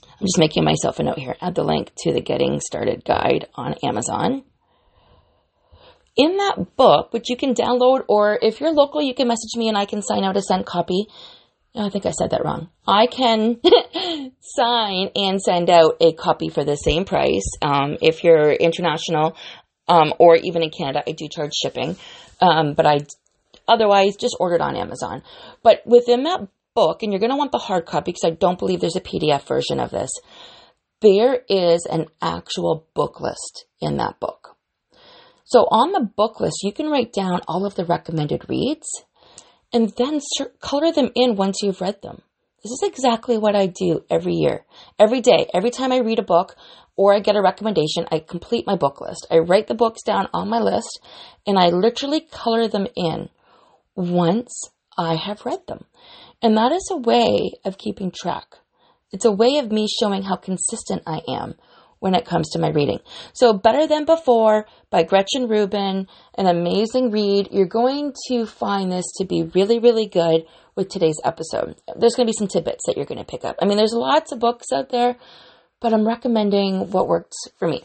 I'm 0.04 0.25
just 0.25 0.39
making 0.39 0.63
myself 0.63 1.00
a 1.00 1.04
note 1.04 1.19
here. 1.19 1.36
Add 1.42 1.56
the 1.56 1.63
link 1.63 1.92
to 2.00 2.12
the 2.12 2.22
Getting 2.22 2.60
Started 2.60 3.06
Guide 3.06 3.48
on 3.56 3.75
Amazon. 3.83 4.44
In 6.19 6.36
that 6.36 6.75
book, 6.75 7.13
which 7.13 7.30
you 7.30 7.38
can 7.38 7.56
download, 7.56 8.04
or 8.10 8.38
if 8.42 8.60
you're 8.60 8.74
local, 8.74 9.01
you 9.01 9.13
can 9.13 9.30
message 9.30 9.56
me 9.56 9.69
and 9.69 9.77
I 9.77 9.86
can 9.86 10.01
sign 10.01 10.25
out 10.25 10.36
a 10.36 10.42
sent 10.42 10.66
copy. 10.66 11.07
Oh, 11.74 11.86
I 11.86 11.89
think 11.89 12.06
I 12.06 12.12
said 12.12 12.31
that 12.31 12.44
wrong. 12.44 12.68
I 12.86 13.07
can 13.07 13.62
sign 14.42 15.12
and 15.16 15.42
send 15.42 15.69
out 15.69 15.95
a 16.01 16.12
copy 16.12 16.50
for 16.50 16.66
the 16.66 16.75
same 16.75 17.06
price. 17.06 17.50
Um, 17.62 17.95
if 18.01 18.25
you're 18.25 18.51
international 18.51 19.38
um, 19.88 20.13
or 20.19 20.36
even 20.36 20.62
in 20.62 20.71
Canada, 20.71 21.04
I 21.07 21.13
do 21.13 21.30
charge 21.30 21.54
shipping. 21.54 21.95
Um, 22.42 22.74
but 22.74 22.86
I 22.86 22.98
otherwise 23.65 24.18
just 24.18 24.36
order 24.42 24.56
it 24.56 24.62
on 24.62 24.75
Amazon. 24.75 25.24
But 25.63 25.88
within 25.88 26.24
that 26.24 26.50
book, 26.75 27.01
and 27.01 27.13
you're 27.13 27.22
going 27.22 27.31
to 27.31 27.38
want 27.38 27.54
the 27.54 27.60
hard 27.60 27.86
copy 27.86 28.12
because 28.12 28.30
I 28.30 28.31
don't 28.31 28.60
believe 28.60 28.81
there's 28.81 28.98
a 28.98 29.00
PDF 29.00 29.44
version 29.44 29.80
of 29.80 29.89
this, 29.89 30.12
there 31.00 31.45
is 31.48 31.88
an 31.89 32.07
actual 32.22 32.88
book 32.94 33.22
list 33.22 33.68
in 33.80 33.95
that 33.98 34.19
book. 34.19 34.49
So 35.50 35.62
on 35.72 35.94
the 35.94 36.07
book 36.16 36.40
list, 36.40 36.60
you 36.62 36.72
can 36.72 36.92
write 36.92 37.12
down 37.12 37.42
all 37.48 37.66
of 37.66 37.74
the 37.74 37.84
recommended 37.84 38.48
reads 38.48 38.88
and 39.74 39.92
then 39.98 40.19
color 40.62 40.92
them 40.92 41.10
in 41.16 41.38
once 41.38 41.63
you've 41.63 41.81
read 41.81 42.04
them. 42.04 42.22
This 42.62 42.72
is 42.72 42.84
exactly 42.84 43.36
what 43.36 43.56
I 43.56 43.66
do 43.66 44.04
every 44.12 44.34
year, 44.34 44.66
every 45.00 45.22
day. 45.22 45.48
Every 45.51 45.72
time 45.72 45.92
I 45.92 46.01
read 46.01 46.19
a 46.19 46.24
book 46.24 46.56
or 46.96 47.16
I 47.16 47.19
get 47.19 47.36
a 47.36 47.42
recommendation, 47.42 48.06
I 48.12 48.19
complete 48.19 48.68
my 48.68 48.75
book 48.75 49.01
list. 49.01 49.25
I 49.31 49.40
write 49.40 49.66
the 49.66 49.74
books 49.74 50.04
down 50.04 50.28
on 50.36 50.50
my 50.50 50.60
list 50.60 51.00
and 51.48 51.57
I 51.57 51.69
literally 51.69 52.22
color 52.22 52.68
them 52.68 52.86
in 52.96 53.30
once 53.96 54.69
I 55.00 55.16
have 55.16 55.48
read 55.48 55.66
them. 55.68 55.86
And 56.44 56.57
that 56.57 56.72
is 56.74 56.88
a 56.92 56.98
way 56.98 57.54
of 57.66 57.80
keeping 57.80 58.12
track. 58.12 58.57
It's 59.12 59.25
a 59.25 59.31
way 59.31 59.57
of 59.57 59.72
me 59.72 59.88
showing 59.88 60.22
how 60.22 60.36
consistent 60.36 61.01
I 61.07 61.22
am 61.28 61.56
when 62.00 62.16
it 62.16 62.25
comes 62.25 62.50
to 62.50 62.60
my 62.60 62.69
reading. 62.69 63.00
So, 63.34 63.54
Better 63.54 63.88
Than 63.88 64.06
Before 64.06 64.66
by 64.90 65.04
Gretchen 65.04 65.48
Rubin, 65.48 66.07
an 66.38 66.48
amazing 66.48 67.12
read. 67.12 67.50
You're 67.51 67.68
going 67.68 68.13
to 68.30 68.46
find 68.46 68.92
this 68.92 69.06
to 69.18 69.25
be 69.25 69.44
really, 69.54 69.80
really 69.80 70.07
good 70.07 70.46
with 70.75 70.90
today's 70.90 71.19
episode. 71.24 71.75
There's 71.98 72.16
going 72.16 72.25
to 72.25 72.31
be 72.31 72.38
some 72.38 72.48
tidbits 72.48 72.86
that 72.86 72.96
you're 72.96 73.06
going 73.06 73.19
to 73.19 73.25
pick 73.25 73.44
up. 73.44 73.57
I 73.62 73.66
mean, 73.66 73.78
there's 73.78 73.94
lots 73.94 74.31
of 74.31 74.40
books 74.40 74.68
out 74.74 74.90
there, 74.90 75.18
but 75.82 75.94
I'm 75.94 76.08
recommending 76.08 76.91
what 76.91 77.08
works 77.08 77.38
for 77.58 77.68
me. 77.68 77.84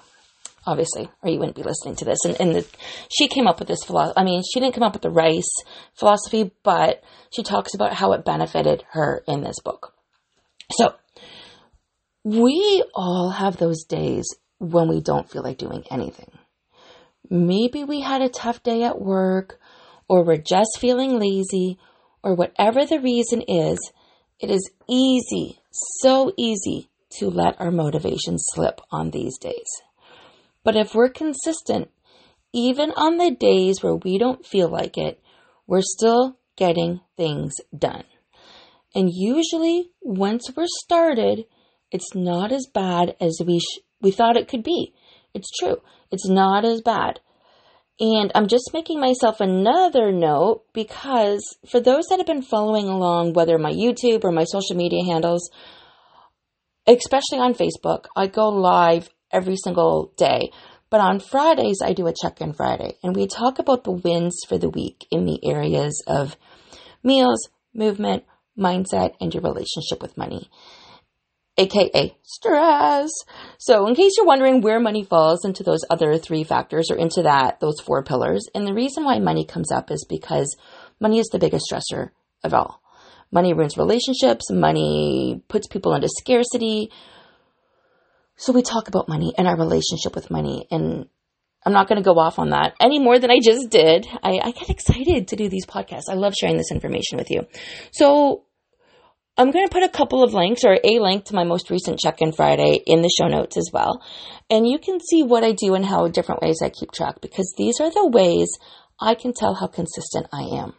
Obviously, 0.66 1.10
or 1.22 1.28
you 1.28 1.38
wouldn't 1.38 1.56
be 1.56 1.62
listening 1.62 1.94
to 1.96 2.06
this. 2.06 2.20
And, 2.24 2.40
and 2.40 2.54
the, 2.54 2.66
she 3.14 3.28
came 3.28 3.46
up 3.46 3.58
with 3.58 3.68
this 3.68 3.84
philosophy. 3.84 4.14
I 4.16 4.24
mean, 4.24 4.42
she 4.50 4.60
didn't 4.60 4.72
come 4.72 4.82
up 4.82 4.94
with 4.94 5.02
the 5.02 5.10
rice 5.10 5.52
philosophy, 5.92 6.52
but 6.62 7.02
she 7.36 7.42
talks 7.42 7.74
about 7.74 7.92
how 7.92 8.12
it 8.12 8.24
benefited 8.24 8.82
her 8.92 9.22
in 9.28 9.42
this 9.42 9.60
book. 9.62 9.92
So, 10.72 10.94
we 12.24 12.82
all 12.94 13.30
have 13.30 13.58
those 13.58 13.84
days 13.84 14.24
when 14.58 14.88
we 14.88 15.00
don't 15.00 15.30
feel 15.30 15.42
like 15.42 15.58
doing 15.58 15.84
anything. 15.90 16.30
Maybe 17.28 17.84
we 17.84 18.00
had 18.00 18.22
a 18.22 18.28
tough 18.28 18.62
day 18.62 18.82
at 18.82 19.00
work, 19.00 19.60
or 20.08 20.24
we're 20.24 20.38
just 20.38 20.78
feeling 20.80 21.18
lazy, 21.18 21.78
or 22.22 22.34
whatever 22.34 22.86
the 22.86 23.00
reason 23.00 23.42
is, 23.42 23.78
it 24.40 24.50
is 24.50 24.70
easy, 24.88 25.60
so 26.00 26.32
easy 26.36 26.88
to 27.18 27.28
let 27.28 27.60
our 27.60 27.70
motivation 27.70 28.36
slip 28.38 28.80
on 28.90 29.10
these 29.10 29.38
days. 29.38 29.68
But 30.64 30.76
if 30.76 30.94
we're 30.94 31.10
consistent, 31.10 31.90
even 32.52 32.90
on 32.92 33.18
the 33.18 33.30
days 33.30 33.82
where 33.82 33.96
we 33.96 34.18
don't 34.18 34.46
feel 34.46 34.68
like 34.68 34.96
it, 34.96 35.20
we're 35.66 35.82
still 35.82 36.38
getting 36.56 37.00
things 37.16 37.54
done. 37.76 38.04
And 38.94 39.10
usually, 39.12 39.90
once 40.00 40.50
we're 40.56 40.66
started, 40.66 41.44
it's 41.94 42.12
not 42.12 42.50
as 42.50 42.66
bad 42.66 43.14
as 43.20 43.40
we 43.46 43.60
sh- 43.60 43.78
we 44.02 44.10
thought 44.10 44.36
it 44.36 44.48
could 44.48 44.64
be. 44.64 44.92
It's 45.32 45.48
true. 45.56 45.76
It's 46.10 46.28
not 46.28 46.64
as 46.64 46.82
bad. 46.82 47.20
And 48.00 48.32
I'm 48.34 48.48
just 48.48 48.72
making 48.74 48.98
myself 48.98 49.40
another 49.40 50.10
note 50.10 50.64
because 50.72 51.56
for 51.70 51.78
those 51.78 52.06
that 52.06 52.18
have 52.18 52.26
been 52.26 52.42
following 52.42 52.88
along, 52.88 53.32
whether 53.34 53.56
my 53.58 53.70
YouTube 53.70 54.24
or 54.24 54.32
my 54.32 54.42
social 54.42 54.74
media 54.74 55.04
handles, 55.04 55.48
especially 56.88 57.38
on 57.38 57.54
Facebook, 57.54 58.06
I 58.16 58.26
go 58.26 58.48
live 58.48 59.08
every 59.30 59.56
single 59.56 60.12
day. 60.16 60.50
But 60.90 61.00
on 61.00 61.20
Fridays, 61.20 61.78
I 61.80 61.92
do 61.92 62.08
a 62.08 62.12
check 62.20 62.40
in 62.40 62.54
Friday 62.54 62.96
and 63.04 63.14
we 63.14 63.28
talk 63.28 63.60
about 63.60 63.84
the 63.84 63.92
wins 63.92 64.36
for 64.48 64.58
the 64.58 64.68
week 64.68 65.06
in 65.12 65.26
the 65.26 65.38
areas 65.48 66.02
of 66.08 66.36
meals, 67.04 67.48
movement, 67.72 68.24
mindset, 68.58 69.14
and 69.20 69.32
your 69.32 69.44
relationship 69.44 70.02
with 70.02 70.18
money 70.18 70.50
aka 71.56 72.16
stress. 72.22 73.10
So, 73.58 73.86
in 73.86 73.94
case 73.94 74.12
you're 74.16 74.26
wondering 74.26 74.60
where 74.60 74.80
money 74.80 75.04
falls 75.04 75.44
into 75.44 75.62
those 75.62 75.80
other 75.90 76.18
three 76.18 76.44
factors 76.44 76.90
or 76.90 76.96
into 76.96 77.22
that, 77.22 77.60
those 77.60 77.80
four 77.80 78.02
pillars, 78.02 78.46
and 78.54 78.66
the 78.66 78.74
reason 78.74 79.04
why 79.04 79.18
money 79.18 79.44
comes 79.44 79.70
up 79.70 79.90
is 79.90 80.06
because 80.08 80.56
money 81.00 81.18
is 81.18 81.28
the 81.28 81.38
biggest 81.38 81.66
stressor 81.70 82.10
of 82.42 82.54
all. 82.54 82.80
Money 83.30 83.52
ruins 83.52 83.76
relationships, 83.76 84.50
money 84.50 85.42
puts 85.48 85.66
people 85.66 85.94
into 85.94 86.08
scarcity. 86.08 86.90
So 88.36 88.52
we 88.52 88.62
talk 88.62 88.88
about 88.88 89.08
money 89.08 89.32
and 89.36 89.46
our 89.46 89.56
relationship 89.56 90.14
with 90.14 90.30
money. 90.30 90.66
And 90.70 91.08
I'm 91.64 91.72
not 91.72 91.88
going 91.88 92.02
to 92.02 92.04
go 92.04 92.18
off 92.18 92.38
on 92.38 92.50
that 92.50 92.74
any 92.80 92.98
more 92.98 93.18
than 93.18 93.30
I 93.30 93.38
just 93.42 93.70
did. 93.70 94.06
I, 94.22 94.38
I 94.42 94.50
get 94.50 94.70
excited 94.70 95.28
to 95.28 95.36
do 95.36 95.48
these 95.48 95.66
podcasts. 95.66 96.10
I 96.10 96.14
love 96.14 96.34
sharing 96.38 96.56
this 96.56 96.70
information 96.70 97.16
with 97.16 97.30
you. 97.30 97.46
So 97.92 98.44
I'm 99.36 99.50
going 99.50 99.66
to 99.66 99.72
put 99.72 99.82
a 99.82 99.88
couple 99.88 100.22
of 100.22 100.32
links 100.32 100.62
or 100.64 100.74
a 100.74 101.00
link 101.00 101.24
to 101.24 101.34
my 101.34 101.42
most 101.42 101.68
recent 101.68 101.98
check 101.98 102.22
in 102.22 102.30
Friday 102.30 102.78
in 102.86 103.02
the 103.02 103.08
show 103.08 103.26
notes 103.26 103.56
as 103.56 103.68
well. 103.72 104.00
And 104.48 104.64
you 104.64 104.78
can 104.78 105.00
see 105.00 105.24
what 105.24 105.42
I 105.42 105.50
do 105.50 105.74
and 105.74 105.84
how 105.84 106.06
different 106.06 106.40
ways 106.40 106.60
I 106.62 106.68
keep 106.68 106.92
track 106.92 107.20
because 107.20 107.52
these 107.58 107.80
are 107.80 107.90
the 107.90 108.06
ways 108.06 108.48
I 109.00 109.16
can 109.16 109.32
tell 109.32 109.54
how 109.54 109.66
consistent 109.66 110.28
I 110.32 110.60
am. 110.62 110.74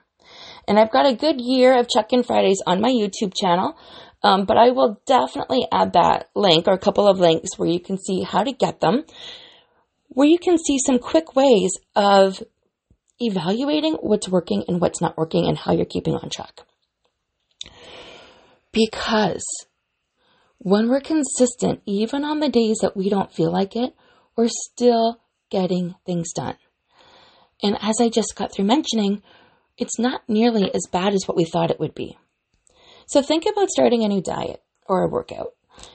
And 0.70 0.80
I've 0.80 0.92
got 0.92 1.06
a 1.06 1.14
good 1.14 1.42
year 1.42 1.78
of 1.78 1.90
check 1.90 2.14
in 2.14 2.24
Fridays 2.24 2.62
on 2.66 2.80
my 2.80 2.90
YouTube 2.90 3.34
channel. 3.36 3.78
Um, 4.24 4.46
but 4.46 4.58
I 4.58 4.70
will 4.70 5.02
definitely 5.06 5.68
add 5.72 5.94
that 5.94 6.30
link 6.34 6.66
or 6.68 6.74
a 6.74 6.80
couple 6.80 7.10
of 7.10 7.20
links 7.20 7.58
where 7.58 7.70
you 7.70 7.82
can 7.82 7.98
see 7.98 8.24
how 8.24 8.44
to 8.44 8.54
get 8.54 8.80
them, 8.80 9.04
where 10.08 10.28
you 10.28 10.40
can 10.40 10.58
see 10.58 10.80
some 10.80 10.98
quick 10.98 11.36
ways 11.36 11.78
of 11.94 12.42
evaluating 13.20 13.96
what's 13.96 14.30
working 14.30 14.64
and 14.70 14.80
what's 14.80 15.02
not 15.02 15.18
working 15.18 15.46
and 15.46 15.58
how 15.58 15.74
you're 15.74 15.86
keeping 15.86 16.16
on 16.16 16.30
track. 16.30 16.62
Because 18.75 19.46
when 20.58 20.89
we're 20.89 21.00
consistent, 21.00 21.82
even 21.86 22.25
on 22.25 22.41
the 22.41 22.50
days 22.50 22.79
that 22.82 22.98
we 22.98 23.10
don't 23.10 23.34
feel 23.34 23.50
like 23.50 23.74
it, 23.77 23.96
we're 24.36 24.50
still 24.50 25.22
getting 25.50 25.96
things 26.05 26.34
done. 26.34 26.58
And 27.63 27.77
as 27.82 28.01
I 28.01 28.10
just 28.10 28.36
got 28.36 28.53
through 28.53 28.65
mentioning, 28.65 29.24
it's 29.77 29.98
not 29.98 30.24
nearly 30.27 30.74
as 30.75 30.89
bad 30.91 31.13
as 31.13 31.24
what 31.25 31.38
we 31.38 31.46
thought 31.46 31.72
it 31.72 31.79
would 31.79 31.96
be. 31.96 32.17
So 33.08 33.22
think 33.22 33.46
about 33.46 33.70
starting 33.70 34.03
a 34.03 34.10
new 34.10 34.22
diet 34.22 34.62
or 34.88 35.03
a 35.03 35.10
workout. 35.10 35.53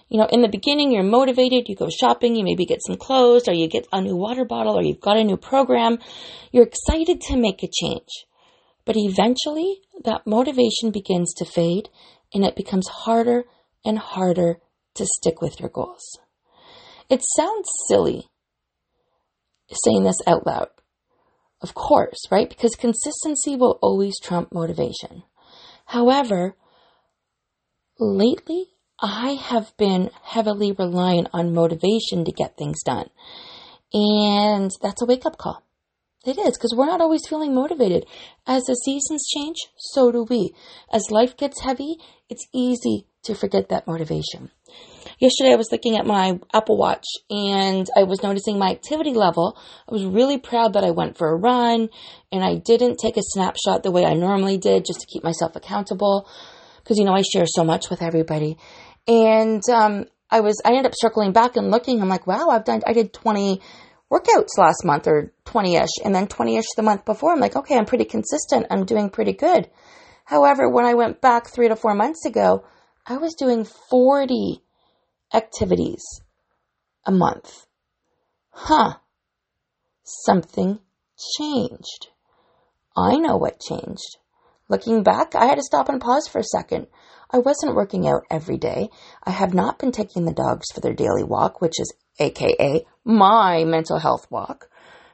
You 0.08 0.18
know, 0.18 0.26
in 0.26 0.40
the 0.40 0.48
beginning, 0.48 0.90
you're 0.90 1.02
motivated, 1.02 1.68
you 1.68 1.76
go 1.76 1.90
shopping, 1.90 2.34
you 2.34 2.44
maybe 2.44 2.64
get 2.64 2.84
some 2.86 2.96
clothes, 2.96 3.46
or 3.46 3.52
you 3.52 3.68
get 3.68 3.88
a 3.92 4.00
new 4.00 4.16
water 4.16 4.46
bottle, 4.46 4.78
or 4.78 4.82
you've 4.82 5.00
got 5.00 5.18
a 5.18 5.24
new 5.24 5.36
program. 5.36 5.98
You're 6.50 6.66
excited 6.66 7.20
to 7.28 7.36
make 7.36 7.62
a 7.62 7.68
change. 7.68 8.08
But 8.86 8.96
eventually, 8.96 9.82
that 10.04 10.26
motivation 10.26 10.90
begins 10.90 11.34
to 11.34 11.44
fade, 11.44 11.90
and 12.32 12.44
it 12.44 12.56
becomes 12.56 12.88
harder 12.88 13.44
and 13.84 13.98
harder 13.98 14.58
to 14.94 15.06
stick 15.06 15.40
with 15.40 15.60
your 15.60 15.68
goals. 15.68 16.18
It 17.08 17.22
sounds 17.36 17.68
silly 17.88 18.28
saying 19.84 20.04
this 20.04 20.20
out 20.26 20.46
loud. 20.46 20.68
Of 21.62 21.74
course, 21.74 22.20
right? 22.30 22.48
Because 22.48 22.74
consistency 22.74 23.56
will 23.56 23.78
always 23.82 24.18
trump 24.18 24.52
motivation. 24.52 25.24
However, 25.86 26.56
lately 27.98 28.66
I 29.00 29.30
have 29.32 29.76
been 29.76 30.10
heavily 30.22 30.72
reliant 30.72 31.28
on 31.32 31.54
motivation 31.54 32.24
to 32.24 32.32
get 32.32 32.56
things 32.56 32.82
done. 32.84 33.10
And 33.92 34.70
that's 34.82 35.02
a 35.02 35.06
wake 35.06 35.26
up 35.26 35.36
call. 35.36 35.62
It 36.24 36.38
is 36.38 36.58
because 36.58 36.74
we're 36.76 36.86
not 36.86 37.00
always 37.00 37.26
feeling 37.26 37.54
motivated. 37.54 38.04
As 38.46 38.64
the 38.64 38.74
seasons 38.74 39.26
change, 39.26 39.56
so 39.76 40.12
do 40.12 40.26
we. 40.28 40.54
As 40.92 41.10
life 41.10 41.36
gets 41.36 41.62
heavy, 41.62 41.96
it's 42.28 42.46
easy 42.54 43.06
to 43.22 43.34
forget 43.34 43.70
that 43.70 43.86
motivation. 43.86 44.50
Yesterday, 45.18 45.52
I 45.52 45.56
was 45.56 45.72
looking 45.72 45.96
at 45.96 46.06
my 46.06 46.38
Apple 46.52 46.76
Watch 46.76 47.06
and 47.30 47.88
I 47.96 48.02
was 48.02 48.22
noticing 48.22 48.58
my 48.58 48.70
activity 48.70 49.14
level. 49.14 49.58
I 49.88 49.92
was 49.92 50.04
really 50.04 50.36
proud 50.36 50.74
that 50.74 50.84
I 50.84 50.90
went 50.90 51.16
for 51.16 51.28
a 51.28 51.36
run 51.36 51.88
and 52.30 52.44
I 52.44 52.56
didn't 52.56 52.98
take 52.98 53.16
a 53.16 53.22
snapshot 53.22 53.82
the 53.82 53.90
way 53.90 54.04
I 54.04 54.12
normally 54.12 54.58
did 54.58 54.84
just 54.84 55.00
to 55.00 55.06
keep 55.06 55.24
myself 55.24 55.56
accountable 55.56 56.28
because 56.82 56.98
you 56.98 57.04
know 57.04 57.14
I 57.14 57.22
share 57.22 57.46
so 57.46 57.64
much 57.64 57.88
with 57.88 58.02
everybody. 58.02 58.58
And 59.08 59.62
um, 59.70 60.04
I 60.30 60.40
was 60.40 60.60
I 60.64 60.70
ended 60.70 60.86
up 60.86 60.92
circling 60.94 61.32
back 61.32 61.56
and 61.56 61.70
looking. 61.70 62.00
I'm 62.00 62.08
like, 62.08 62.26
wow, 62.26 62.48
I've 62.50 62.64
done 62.64 62.82
I 62.86 62.92
did 62.92 63.12
20 63.12 63.60
workouts 64.10 64.58
last 64.58 64.84
month 64.84 65.06
or 65.06 65.32
20ish, 65.46 66.04
and 66.04 66.14
then 66.14 66.26
20ish 66.26 66.74
the 66.76 66.82
month 66.82 67.04
before. 67.04 67.32
I'm 67.32 67.40
like, 67.40 67.56
okay, 67.56 67.76
I'm 67.76 67.86
pretty 67.86 68.04
consistent. 68.04 68.66
I'm 68.70 68.84
doing 68.84 69.10
pretty 69.10 69.32
good. 69.32 69.70
However, 70.24 70.68
when 70.68 70.84
I 70.84 70.94
went 70.94 71.20
back 71.20 71.48
three 71.48 71.68
to 71.68 71.76
four 71.76 71.94
months 71.94 72.24
ago, 72.26 72.64
I 73.06 73.16
was 73.16 73.34
doing 73.34 73.64
40 73.64 74.62
activities 75.32 76.02
a 77.06 77.12
month. 77.12 77.66
Huh. 78.50 78.94
Something 80.04 80.80
changed. 81.36 82.08
I 82.96 83.16
know 83.16 83.36
what 83.36 83.60
changed. 83.60 84.18
Looking 84.68 85.02
back, 85.02 85.34
I 85.34 85.46
had 85.46 85.56
to 85.56 85.62
stop 85.62 85.88
and 85.88 86.00
pause 86.00 86.28
for 86.28 86.38
a 86.38 86.44
second. 86.44 86.86
I 87.32 87.38
wasn't 87.38 87.74
working 87.74 88.06
out 88.06 88.22
every 88.30 88.58
day. 88.58 88.90
I 89.24 89.30
have 89.30 89.54
not 89.54 89.78
been 89.78 89.92
taking 89.92 90.24
the 90.24 90.32
dogs 90.32 90.66
for 90.72 90.80
their 90.80 90.94
daily 90.94 91.24
walk, 91.24 91.60
which 91.60 91.78
is 91.78 91.92
AKA 92.18 92.86
my 93.04 93.64
mental 93.64 93.98
health 93.98 94.26
walk. 94.30 94.68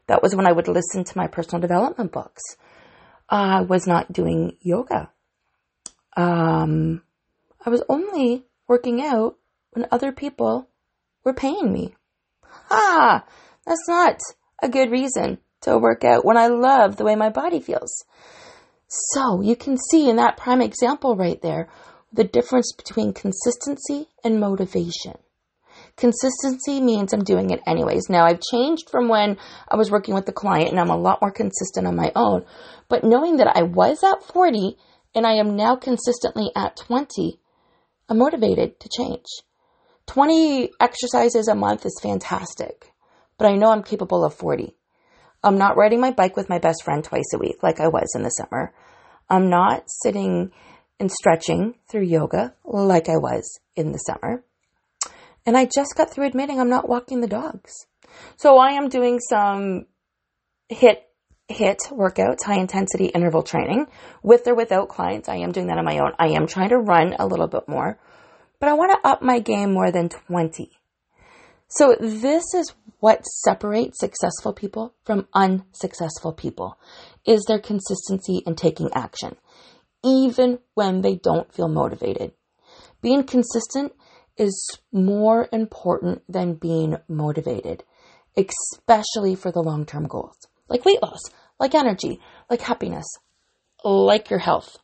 That 0.06 0.22
was 0.22 0.34
when 0.34 0.46
I 0.46 0.52
would 0.52 0.68
listen 0.68 1.04
to 1.04 1.18
my 1.18 1.26
personal 1.26 1.60
development 1.60 2.12
books. 2.12 2.42
I 3.28 3.62
was 3.62 3.86
not 3.86 4.12
doing 4.12 4.56
yoga. 4.60 5.10
Um, 6.16 7.02
I 7.64 7.70
was 7.70 7.82
only 7.88 8.44
working 8.68 9.02
out 9.02 9.36
when 9.72 9.86
other 9.90 10.12
people 10.12 10.68
were 11.24 11.34
paying 11.34 11.72
me. 11.72 11.94
Ha! 12.68 13.24
That's 13.66 13.88
not 13.88 14.18
a 14.62 14.68
good 14.68 14.90
reason 14.90 15.38
to 15.62 15.78
work 15.78 16.04
out 16.04 16.24
when 16.24 16.36
I 16.36 16.46
love 16.46 16.96
the 16.96 17.04
way 17.04 17.16
my 17.16 17.30
body 17.30 17.60
feels. 17.60 18.04
So 18.88 19.40
you 19.42 19.56
can 19.56 19.76
see 19.90 20.08
in 20.08 20.16
that 20.16 20.36
prime 20.36 20.62
example 20.62 21.16
right 21.16 21.40
there 21.42 21.68
the 22.12 22.24
difference 22.24 22.72
between 22.72 23.12
consistency 23.12 24.08
and 24.22 24.40
motivation. 24.40 25.18
Consistency 25.96 26.80
means 26.80 27.12
I'm 27.12 27.24
doing 27.24 27.50
it 27.50 27.60
anyways. 27.66 28.10
Now 28.10 28.26
I've 28.26 28.40
changed 28.52 28.90
from 28.90 29.08
when 29.08 29.38
I 29.68 29.76
was 29.76 29.90
working 29.90 30.14
with 30.14 30.26
the 30.26 30.32
client 30.32 30.70
and 30.70 30.78
I'm 30.78 30.90
a 30.90 30.96
lot 30.96 31.22
more 31.22 31.30
consistent 31.30 31.86
on 31.86 31.96
my 31.96 32.12
own. 32.14 32.44
But 32.88 33.02
knowing 33.02 33.38
that 33.38 33.56
I 33.56 33.62
was 33.62 34.04
at 34.04 34.22
40 34.22 34.76
and 35.14 35.26
I 35.26 35.36
am 35.36 35.56
now 35.56 35.74
consistently 35.74 36.50
at 36.54 36.76
20, 36.76 37.40
I'm 38.10 38.18
motivated 38.18 38.78
to 38.80 38.90
change. 38.94 39.24
20 40.06 40.70
exercises 40.78 41.48
a 41.48 41.54
month 41.54 41.86
is 41.86 41.98
fantastic, 42.02 42.92
but 43.38 43.46
I 43.46 43.56
know 43.56 43.70
I'm 43.70 43.82
capable 43.82 44.24
of 44.24 44.34
40. 44.34 44.76
I'm 45.42 45.56
not 45.56 45.76
riding 45.76 46.00
my 46.00 46.10
bike 46.10 46.36
with 46.36 46.48
my 46.50 46.58
best 46.58 46.84
friend 46.84 47.02
twice 47.02 47.32
a 47.34 47.38
week 47.38 47.62
like 47.62 47.80
I 47.80 47.88
was 47.88 48.12
in 48.14 48.22
the 48.22 48.30
summer. 48.30 48.74
I'm 49.30 49.48
not 49.48 49.84
sitting 49.86 50.52
and 51.00 51.10
stretching 51.10 51.74
through 51.88 52.02
yoga 52.02 52.54
like 52.64 53.08
I 53.08 53.16
was 53.16 53.60
in 53.74 53.92
the 53.92 53.98
summer. 53.98 54.44
And 55.46 55.56
I 55.56 55.64
just 55.64 55.94
got 55.96 56.10
through 56.10 56.26
admitting 56.26 56.60
I'm 56.60 56.68
not 56.68 56.88
walking 56.88 57.20
the 57.20 57.28
dogs. 57.28 57.72
So 58.36 58.58
I 58.58 58.72
am 58.72 58.88
doing 58.88 59.20
some 59.20 59.86
hit 60.68 61.04
HIIT 61.48 61.92
workouts, 61.92 62.42
high 62.44 62.58
intensity 62.58 63.06
interval 63.06 63.42
training, 63.42 63.86
with 64.22 64.48
or 64.48 64.54
without 64.54 64.88
clients. 64.88 65.28
I 65.28 65.36
am 65.36 65.52
doing 65.52 65.68
that 65.68 65.78
on 65.78 65.84
my 65.84 65.98
own. 65.98 66.12
I 66.18 66.28
am 66.28 66.48
trying 66.48 66.70
to 66.70 66.78
run 66.78 67.14
a 67.18 67.26
little 67.26 67.46
bit 67.46 67.68
more, 67.68 67.98
but 68.58 68.68
I 68.68 68.74
want 68.74 68.92
to 68.92 69.08
up 69.08 69.22
my 69.22 69.38
game 69.38 69.72
more 69.72 69.92
than 69.92 70.08
20. 70.08 70.72
So 71.68 71.96
this 72.00 72.44
is 72.54 72.72
what 72.98 73.24
separates 73.24 74.00
successful 74.00 74.52
people 74.52 74.94
from 75.04 75.28
unsuccessful 75.34 76.32
people 76.32 76.78
is 77.24 77.44
their 77.46 77.60
consistency 77.60 78.42
in 78.46 78.56
taking 78.56 78.90
action, 78.92 79.36
even 80.04 80.58
when 80.74 81.02
they 81.02 81.14
don't 81.14 81.52
feel 81.52 81.68
motivated. 81.68 82.32
Being 83.02 83.24
consistent 83.24 83.92
is 84.38 84.78
more 84.92 85.48
important 85.52 86.22
than 86.28 86.54
being 86.54 86.96
motivated, 87.08 87.84
especially 88.36 89.34
for 89.34 89.50
the 89.50 89.62
long 89.62 89.86
term 89.86 90.06
goals, 90.06 90.36
like 90.68 90.84
weight 90.84 91.02
loss, 91.02 91.20
like 91.58 91.74
energy, 91.74 92.20
like 92.50 92.60
happiness, 92.60 93.06
like 93.84 94.30
your 94.30 94.38
health. 94.38 94.76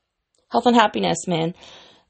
Health 0.51 0.67
and 0.67 0.77
happiness, 0.77 1.27
man. 1.27 1.55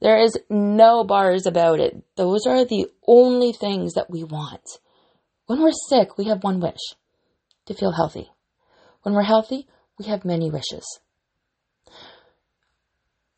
There 0.01 0.19
is 0.19 0.37
no 0.51 1.05
bars 1.05 1.47
about 1.47 1.79
it. 1.79 2.03
Those 2.17 2.45
are 2.47 2.65
the 2.65 2.87
only 3.07 3.53
things 3.53 3.95
that 3.95 4.11
we 4.11 4.25
want. 4.25 4.69
When 5.47 5.63
we're 5.63 5.73
sick, 5.89 6.19
we 6.19 6.25
have 6.25 6.43
one 6.43 6.59
wish 6.61 6.81
to 7.67 7.75
feel 7.75 7.93
healthy. 7.93 8.31
When 9.03 9.15
we're 9.15 9.23
healthy, 9.23 9.69
we 9.99 10.07
have 10.07 10.25
many 10.25 10.51
wishes. 10.51 10.85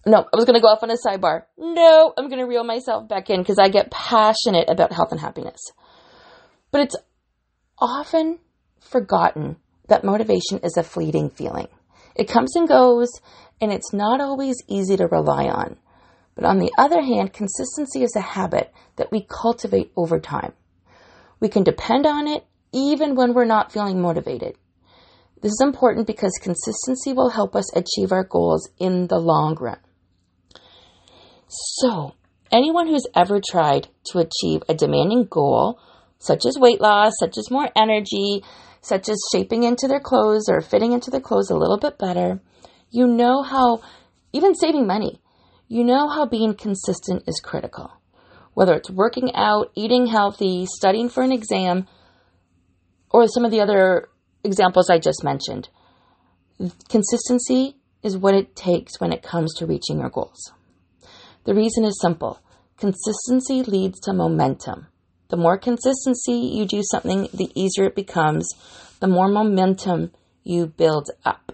No, 0.07 0.19
I 0.19 0.37
was 0.37 0.45
going 0.45 0.55
to 0.55 0.61
go 0.61 0.69
off 0.69 0.83
on 0.83 0.91
a 0.91 0.97
sidebar. 0.97 1.45
No, 1.57 2.13
I'm 2.17 2.29
going 2.29 2.41
to 2.41 2.47
reel 2.47 2.65
myself 2.65 3.09
back 3.09 3.31
in 3.31 3.41
because 3.41 3.59
I 3.59 3.69
get 3.69 3.91
passionate 3.91 4.69
about 4.69 4.93
health 4.93 5.13
and 5.13 5.21
happiness. 5.21 5.61
But 6.71 6.83
it's 6.83 6.97
often 7.79 8.39
forgotten 8.81 9.57
that 9.89 10.05
motivation 10.05 10.61
is 10.63 10.77
a 10.77 10.83
fleeting 10.83 11.31
feeling. 11.31 11.69
It 12.15 12.29
comes 12.29 12.55
and 12.55 12.69
goes, 12.69 13.09
and 13.61 13.73
it's 13.73 13.93
not 13.93 14.21
always 14.21 14.57
easy 14.69 14.97
to 14.97 15.07
rely 15.07 15.47
on. 15.47 15.77
But 16.35 16.45
on 16.45 16.59
the 16.59 16.73
other 16.77 17.01
hand, 17.01 17.33
consistency 17.33 18.03
is 18.03 18.15
a 18.17 18.21
habit 18.21 18.73
that 18.97 19.11
we 19.11 19.27
cultivate 19.29 19.93
over 19.97 20.21
time. 20.21 20.53
We 21.41 21.49
can 21.49 21.63
depend 21.63 22.07
on 22.07 22.27
it 22.27 22.45
even 22.73 23.15
when 23.15 23.35
we're 23.35 23.45
not 23.45 23.73
feeling 23.73 24.01
motivated. 24.01 24.57
This 25.41 25.53
is 25.53 25.61
important 25.63 26.07
because 26.07 26.33
consistency 26.43 27.13
will 27.13 27.31
help 27.31 27.55
us 27.55 27.75
achieve 27.77 28.13
our 28.13 28.25
goals 28.25 28.69
in 28.79 29.07
the 29.07 29.19
long 29.19 29.57
run. 29.61 29.79
So, 31.49 32.15
anyone 32.51 32.87
who's 32.87 33.07
ever 33.15 33.41
tried 33.41 33.89
to 34.11 34.19
achieve 34.19 34.63
a 34.69 34.75
demanding 34.75 35.25
goal, 35.25 35.79
such 36.19 36.47
as 36.47 36.59
weight 36.59 36.81
loss, 36.81 37.13
such 37.19 37.37
as 37.37 37.51
more 37.51 37.69
energy, 37.77 38.43
such 38.81 39.09
as 39.09 39.19
shaping 39.33 39.63
into 39.63 39.89
their 39.89 40.01
clothes 40.01 40.49
or 40.49 40.61
fitting 40.61 40.93
into 40.93 41.11
their 41.11 41.21
clothes 41.21 41.51
a 41.51 41.57
little 41.57 41.79
bit 41.79 41.99
better, 41.99 42.41
you 42.91 43.07
know 43.07 43.43
how, 43.43 43.81
even 44.33 44.55
saving 44.55 44.87
money, 44.87 45.21
you 45.69 45.85
know 45.85 46.09
how 46.09 46.27
being 46.27 46.55
consistent 46.55 47.23
is 47.27 47.41
critical. 47.43 47.91
Whether 48.53 48.75
it's 48.75 48.91
working 48.91 49.35
out, 49.35 49.73
eating 49.75 50.07
healthy, 50.07 50.67
studying 50.67 51.09
for 51.09 51.23
an 51.23 51.33
exam, 51.33 51.87
or 53.11 53.27
some 53.27 53.45
of 53.45 53.51
the 53.51 53.61
other 53.61 54.09
examples 54.45 54.91
I 54.91 54.99
just 54.99 55.25
mentioned. 55.25 55.69
Consistency 56.89 57.77
is 58.03 58.17
what 58.17 58.35
it 58.35 58.55
takes 58.55 59.01
when 59.01 59.13
it 59.13 59.23
comes 59.23 59.55
to 59.55 59.67
reaching 59.67 59.99
your 59.99 60.11
goals. 60.11 60.53
The 61.45 61.55
reason 61.55 61.85
is 61.85 62.01
simple 62.01 62.41
consistency 62.79 63.63
leads 63.63 64.01
to 64.01 64.13
momentum. 64.13 64.87
The 65.29 65.37
more 65.37 65.59
consistency 65.59 66.33
you 66.33 66.67
do 66.67 66.83
something, 66.83 67.29
the 67.33 67.51
easier 67.55 67.87
it 67.87 67.95
becomes, 67.95 68.49
the 69.01 69.07
more 69.07 69.29
momentum 69.29 70.13
you 70.43 70.67
build 70.67 71.11
up. 71.25 71.53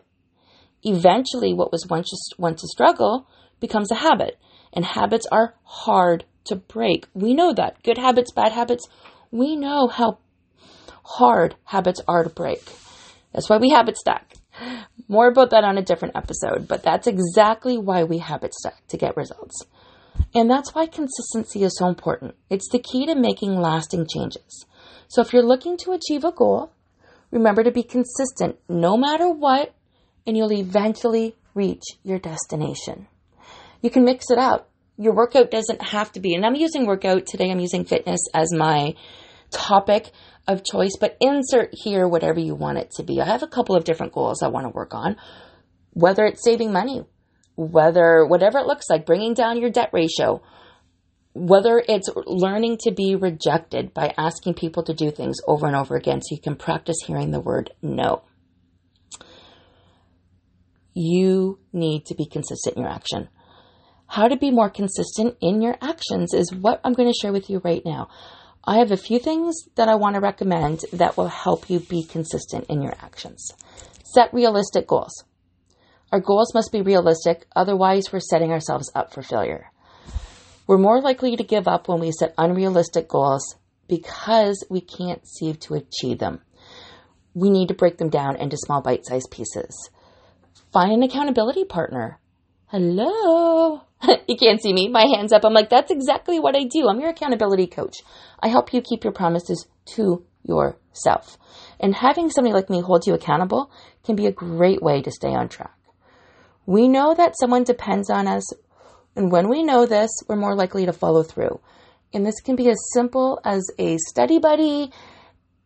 Eventually, 0.83 1.53
what 1.53 1.73
was 1.73 1.87
once, 1.89 2.11
once 2.39 2.65
a 2.65 2.69
struggle 2.69 3.29
becomes 3.59 3.91
a 3.91 3.97
habit, 3.97 4.39
and 4.73 4.85
habits 4.85 5.27
are 5.31 5.55
hard 5.65 6.25
to 6.45 6.57
break. 6.57 7.07
We 7.13 7.35
know 7.35 7.53
that. 7.53 7.83
Good 7.83 7.99
habits, 7.99 8.33
bad 8.33 8.53
habits, 8.53 8.89
we 9.31 9.57
know 9.57 9.89
how 9.89 10.19
hard 11.05 11.57
habits 11.65 12.01
are 12.09 12.25
to 12.25 12.31
break. 12.31 12.63
That's 13.33 13.49
why 13.49 13.59
we 13.59 13.71
habit 13.71 13.97
stack. 13.97 14.35
More 15.09 15.29
about 15.29 15.51
that 15.51 15.65
on 15.65 15.79
a 15.79 15.83
different 15.83 16.17
episode, 16.17 16.69
but 16.69 16.83
that's 16.83 17.07
exactly 17.07 17.79
why 17.79 18.05
we 18.05 18.19
habit 18.19 18.55
stack 18.55 18.87
to 18.89 18.97
get 18.97 19.17
results. 19.17 19.65
And 20.35 20.49
that's 20.49 20.75
why 20.75 20.87
consistency 20.87 21.65
is 21.65 21.77
so 21.77 21.87
important. 21.87 22.35
It's 22.49 22.69
the 22.71 22.79
key 22.79 23.07
to 23.07 23.15
making 23.15 23.57
lasting 23.57 24.07
changes. 24.13 24.65
So 25.09 25.23
if 25.23 25.33
you're 25.33 25.43
looking 25.43 25.77
to 25.79 25.93
achieve 25.93 26.25
a 26.25 26.31
goal, 26.31 26.73
remember 27.31 27.65
to 27.65 27.73
be 27.73 27.83
consistent 27.83 28.57
no 28.69 28.97
matter 28.97 29.29
what, 29.29 29.75
and 30.27 30.37
you'll 30.37 30.53
eventually 30.53 31.35
reach 31.55 31.83
your 32.05 32.19
destination. 32.19 33.09
You 33.83 33.91
can 33.91 34.05
mix 34.05 34.31
it 34.31 34.39
up. 34.39 34.69
Your 34.97 35.15
workout 35.15 35.51
doesn't 35.51 35.83
have 35.83 36.13
to 36.13 36.21
be, 36.21 36.35
and 36.35 36.45
I'm 36.45 36.55
using 36.55 36.87
workout 36.87 37.27
today, 37.27 37.51
I'm 37.51 37.59
using 37.59 37.85
fitness 37.85 38.21
as 38.35 38.53
my 38.53 38.95
topic 39.51 40.11
of 40.47 40.63
choice, 40.65 40.97
but 41.01 41.17
insert 41.21 41.71
here 41.73 42.07
whatever 42.07 42.39
you 42.39 42.55
want 42.55 42.79
it 42.79 42.91
to 42.93 43.03
be. 43.03 43.21
I 43.21 43.25
have 43.25 43.43
a 43.43 43.49
couple 43.49 43.75
of 43.75 43.85
different 43.85 44.13
goals 44.13 44.43
I 44.43 44.49
want 44.49 44.67
to 44.67 44.71
work 44.71 44.95
on, 44.95 45.17
whether 45.93 46.25
it's 46.25 46.45
saving 46.45 46.73
money, 46.73 47.05
whether 47.61 48.25
whatever 48.25 48.59
it 48.59 48.67
looks 48.67 48.89
like, 48.89 49.05
bringing 49.05 49.35
down 49.35 49.61
your 49.61 49.71
debt 49.71 49.91
ratio, 49.93 50.43
whether 51.35 51.83
it's 51.87 52.09
learning 52.27 52.79
to 52.79 52.91
be 52.91 53.15
rejected 53.15 53.93
by 53.93 54.15
asking 54.17 54.55
people 54.55 54.83
to 54.85 54.95
do 54.95 55.11
things 55.11 55.37
over 55.47 55.67
and 55.67 55.77
over 55.77 55.95
again 55.95 56.23
so 56.23 56.35
you 56.35 56.41
can 56.41 56.57
practice 56.57 56.97
hearing 57.07 57.31
the 57.31 57.41
word 57.41 57.71
no. 57.83 58.23
You 60.95 61.59
need 61.73 62.07
to 62.07 62.15
be 62.15 62.27
consistent 62.27 62.77
in 62.77 62.83
your 62.83 62.91
action. 62.91 63.29
How 64.07 64.27
to 64.27 64.37
be 64.37 64.51
more 64.51 64.71
consistent 64.71 65.37
in 65.41 65.61
your 65.61 65.77
actions 65.83 66.33
is 66.33 66.53
what 66.53 66.81
I'm 66.83 66.95
going 66.95 67.13
to 67.13 67.19
share 67.19 67.33
with 67.33 67.51
you 67.51 67.61
right 67.63 67.83
now. 67.85 68.09
I 68.65 68.79
have 68.79 68.91
a 68.91 68.97
few 68.97 69.19
things 69.19 69.55
that 69.77 69.89
I 69.89 69.95
want 69.97 70.15
to 70.15 70.21
recommend 70.21 70.85
that 70.95 71.17
will 71.17 71.29
help 71.29 71.71
you 71.71 71.79
be 71.79 72.05
consistent 72.05 72.67
in 72.69 72.83
your 72.83 72.95
actions. 73.03 73.53
Set 74.15 74.33
realistic 74.35 74.87
goals. 74.87 75.25
Our 76.13 76.21
goals 76.21 76.55
must 76.55 76.73
be 76.73 76.83
realistic, 76.83 77.47
otherwise, 77.55 78.13
we're 78.13 78.21
setting 78.21 78.51
ourselves 78.51 78.91
up 78.95 79.15
for 79.15 79.23
failure. 79.23 79.71
We're 80.67 80.79
more 80.79 81.01
likely 81.01 81.37
to 81.37 81.45
give 81.45 81.69
up 81.69 81.89
when 81.89 82.01
we 82.01 82.13
set 82.13 82.35
unrealistic 82.37 83.09
goals 83.09 83.57
because 83.89 84.65
we 84.71 84.81
can't 84.81 85.27
seem 85.27 85.55
to 85.57 85.75
achieve 85.75 86.19
them. 86.19 86.41
We 87.35 87.51
need 87.51 87.69
to 87.69 87.75
break 87.75 87.99
them 87.99 88.09
down 88.09 88.37
into 88.37 88.57
small 88.57 88.83
bite 88.83 89.05
sized 89.05 89.31
pieces. 89.31 89.91
Find 90.73 90.93
an 90.93 91.03
accountability 91.03 91.65
partner. 91.65 92.19
Hello. 92.67 93.83
you 94.29 94.37
can't 94.37 94.63
see 94.63 94.73
me. 94.73 94.89
My 94.89 95.07
hands 95.15 95.33
up. 95.33 95.45
I'm 95.45 95.53
like, 95.53 95.71
that's 95.71 95.91
exactly 95.91 96.39
what 96.39 96.57
I 96.57 96.65
do. 96.65 96.89
I'm 96.89 97.01
your 97.01 97.11
accountability 97.11 97.67
coach. 97.67 97.97
I 98.41 98.49
help 98.49 98.73
you 98.73 98.81
keep 98.81 99.03
your 99.05 99.13
promises 99.13 99.67
to 99.97 100.25
yourself. 100.45 101.37
And 101.81 101.95
having 101.95 102.31
somebody 102.31 102.55
like 102.55 102.71
me 102.71 102.81
hold 102.81 103.07
you 103.07 103.15
accountable 103.15 103.71
can 104.05 104.17
be 104.17 104.27
a 104.27 104.33
great 104.33 104.83
way 104.83 105.03
to 105.03 105.11
stay 105.11 105.35
on 105.35 105.49
track. 105.49 105.75
We 106.71 106.87
know 106.87 107.15
that 107.15 107.35
someone 107.37 107.65
depends 107.65 108.11
on 108.11 108.29
us, 108.29 108.45
and 109.17 109.33
when 109.33 109.49
we 109.49 109.65
know 109.65 109.87
this, 109.87 110.09
we're 110.29 110.37
more 110.37 110.55
likely 110.55 110.87
to 110.87 110.93
follow 110.93 111.25
through. 111.25 111.59
And 112.15 112.25
this 112.25 112.41
can 112.41 112.55
be 112.55 112.71
as 112.71 112.79
simple 112.93 113.41
as 113.45 113.69
a 113.77 113.99
study 113.99 114.39
buddy, 114.39 114.93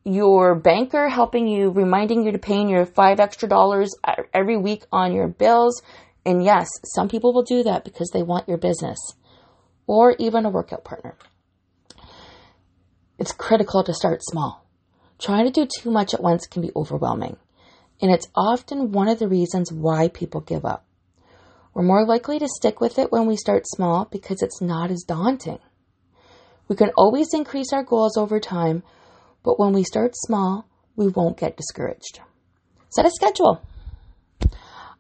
your 0.05 0.55
banker 0.55 1.11
helping 1.11 1.47
you, 1.47 1.69
reminding 1.69 2.25
you 2.25 2.33
to 2.33 2.39
pay 2.39 2.59
in 2.59 2.71
your 2.71 2.87
five 2.87 3.21
extra 3.21 3.47
dollars 3.47 3.95
every 4.33 4.57
week 4.57 4.85
on 4.91 5.13
your 5.13 5.29
bills, 5.29 5.83
and 6.25 6.43
yes, 6.43 6.71
some 6.95 7.11
people 7.11 7.35
will 7.35 7.43
do 7.43 7.65
that 7.65 7.85
because 7.85 8.09
they 8.15 8.23
want 8.23 8.49
your 8.49 8.57
business 8.57 8.99
or 9.87 10.17
even 10.19 10.47
a 10.47 10.51
workout 10.51 10.85
partner. 10.85 11.19
It's 13.19 13.33
critical 13.33 13.85
to 13.85 13.93
start 13.93 14.23
small. 14.23 14.67
Trying 15.19 15.45
to 15.45 15.53
do 15.53 15.69
too 15.83 15.91
much 15.91 16.15
at 16.15 16.23
once 16.23 16.47
can 16.47 16.63
be 16.63 16.73
overwhelming, 16.75 17.37
and 18.01 18.11
it's 18.11 18.29
often 18.35 18.91
one 18.91 19.09
of 19.09 19.19
the 19.19 19.29
reasons 19.29 19.71
why 19.71 20.09
people 20.09 20.41
give 20.41 20.65
up. 20.65 20.87
We're 21.75 21.83
more 21.83 22.07
likely 22.07 22.39
to 22.39 22.49
stick 22.49 22.81
with 22.81 23.01
it 23.01 23.11
when 23.11 23.27
we 23.27 23.37
start 23.37 23.65
small 23.67 24.05
because 24.05 24.43
it's 24.43 24.63
not 24.63 24.93
as 24.93 25.03
daunting. 25.03 25.59
We 26.69 26.77
can 26.77 26.93
always 26.97 27.35
increase 27.35 27.73
our 27.73 27.83
goals 27.83 28.17
over 28.17 28.39
time, 28.39 28.85
but 29.43 29.59
when 29.59 29.73
we 29.73 29.83
start 29.83 30.13
small, 30.15 30.69
we 30.95 31.09
won't 31.09 31.37
get 31.37 31.57
discouraged. 31.57 32.21
Set 32.91 33.05
a 33.05 33.11
schedule. 33.11 33.61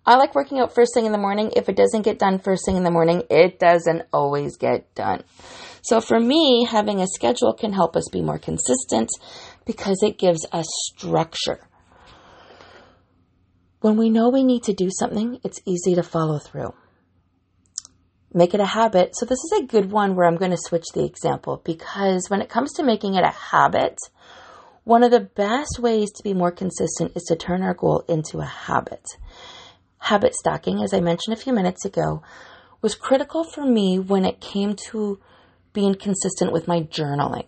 I 0.04 0.16
like 0.16 0.34
working 0.34 0.58
out 0.58 0.74
first 0.74 0.92
thing 0.92 1.06
in 1.06 1.12
the 1.12 1.18
morning. 1.18 1.52
If 1.56 1.68
it 1.68 1.76
doesn't 1.76 2.02
get 2.02 2.18
done 2.18 2.40
first 2.40 2.66
thing 2.66 2.76
in 2.76 2.82
the 2.82 2.90
morning, 2.90 3.22
it 3.30 3.58
doesn't 3.58 4.02
always 4.12 4.56
get 4.56 4.92
done. 4.94 5.22
So 5.82 6.00
for 6.00 6.18
me, 6.18 6.66
having 6.68 7.00
a 7.00 7.06
schedule 7.06 7.54
can 7.54 7.72
help 7.72 7.96
us 7.96 8.08
be 8.12 8.20
more 8.20 8.38
consistent 8.38 9.10
because 9.64 10.02
it 10.02 10.18
gives 10.18 10.44
us 10.52 10.66
structure. 10.92 11.60
When 13.84 13.98
we 13.98 14.08
know 14.08 14.30
we 14.30 14.44
need 14.44 14.62
to 14.62 14.72
do 14.72 14.88
something, 14.90 15.40
it's 15.44 15.60
easy 15.66 15.94
to 15.94 16.02
follow 16.02 16.38
through. 16.38 16.72
Make 18.32 18.54
it 18.54 18.60
a 18.60 18.64
habit. 18.64 19.14
So 19.14 19.26
this 19.26 19.44
is 19.44 19.52
a 19.60 19.66
good 19.66 19.90
one 19.90 20.16
where 20.16 20.26
I'm 20.26 20.38
going 20.38 20.52
to 20.52 20.56
switch 20.56 20.86
the 20.94 21.04
example 21.04 21.60
because 21.62 22.30
when 22.30 22.40
it 22.40 22.48
comes 22.48 22.72
to 22.74 22.82
making 22.82 23.14
it 23.14 23.24
a 23.24 23.28
habit, 23.28 23.98
one 24.84 25.02
of 25.02 25.10
the 25.10 25.20
best 25.20 25.78
ways 25.78 26.10
to 26.12 26.22
be 26.22 26.32
more 26.32 26.50
consistent 26.50 27.12
is 27.14 27.24
to 27.24 27.36
turn 27.36 27.62
our 27.62 27.74
goal 27.74 28.04
into 28.08 28.38
a 28.38 28.46
habit 28.46 29.04
habit 30.04 30.34
stacking, 30.34 30.82
as 30.82 30.92
I 30.92 31.00
mentioned 31.00 31.34
a 31.34 31.40
few 31.40 31.52
minutes 31.52 31.84
ago, 31.84 32.22
was 32.82 32.94
critical 32.94 33.42
for 33.42 33.64
me 33.64 33.98
when 33.98 34.26
it 34.26 34.40
came 34.40 34.76
to 34.90 35.18
being 35.72 35.94
consistent 35.94 36.52
with 36.52 36.68
my 36.68 36.80
journaling. 36.80 37.46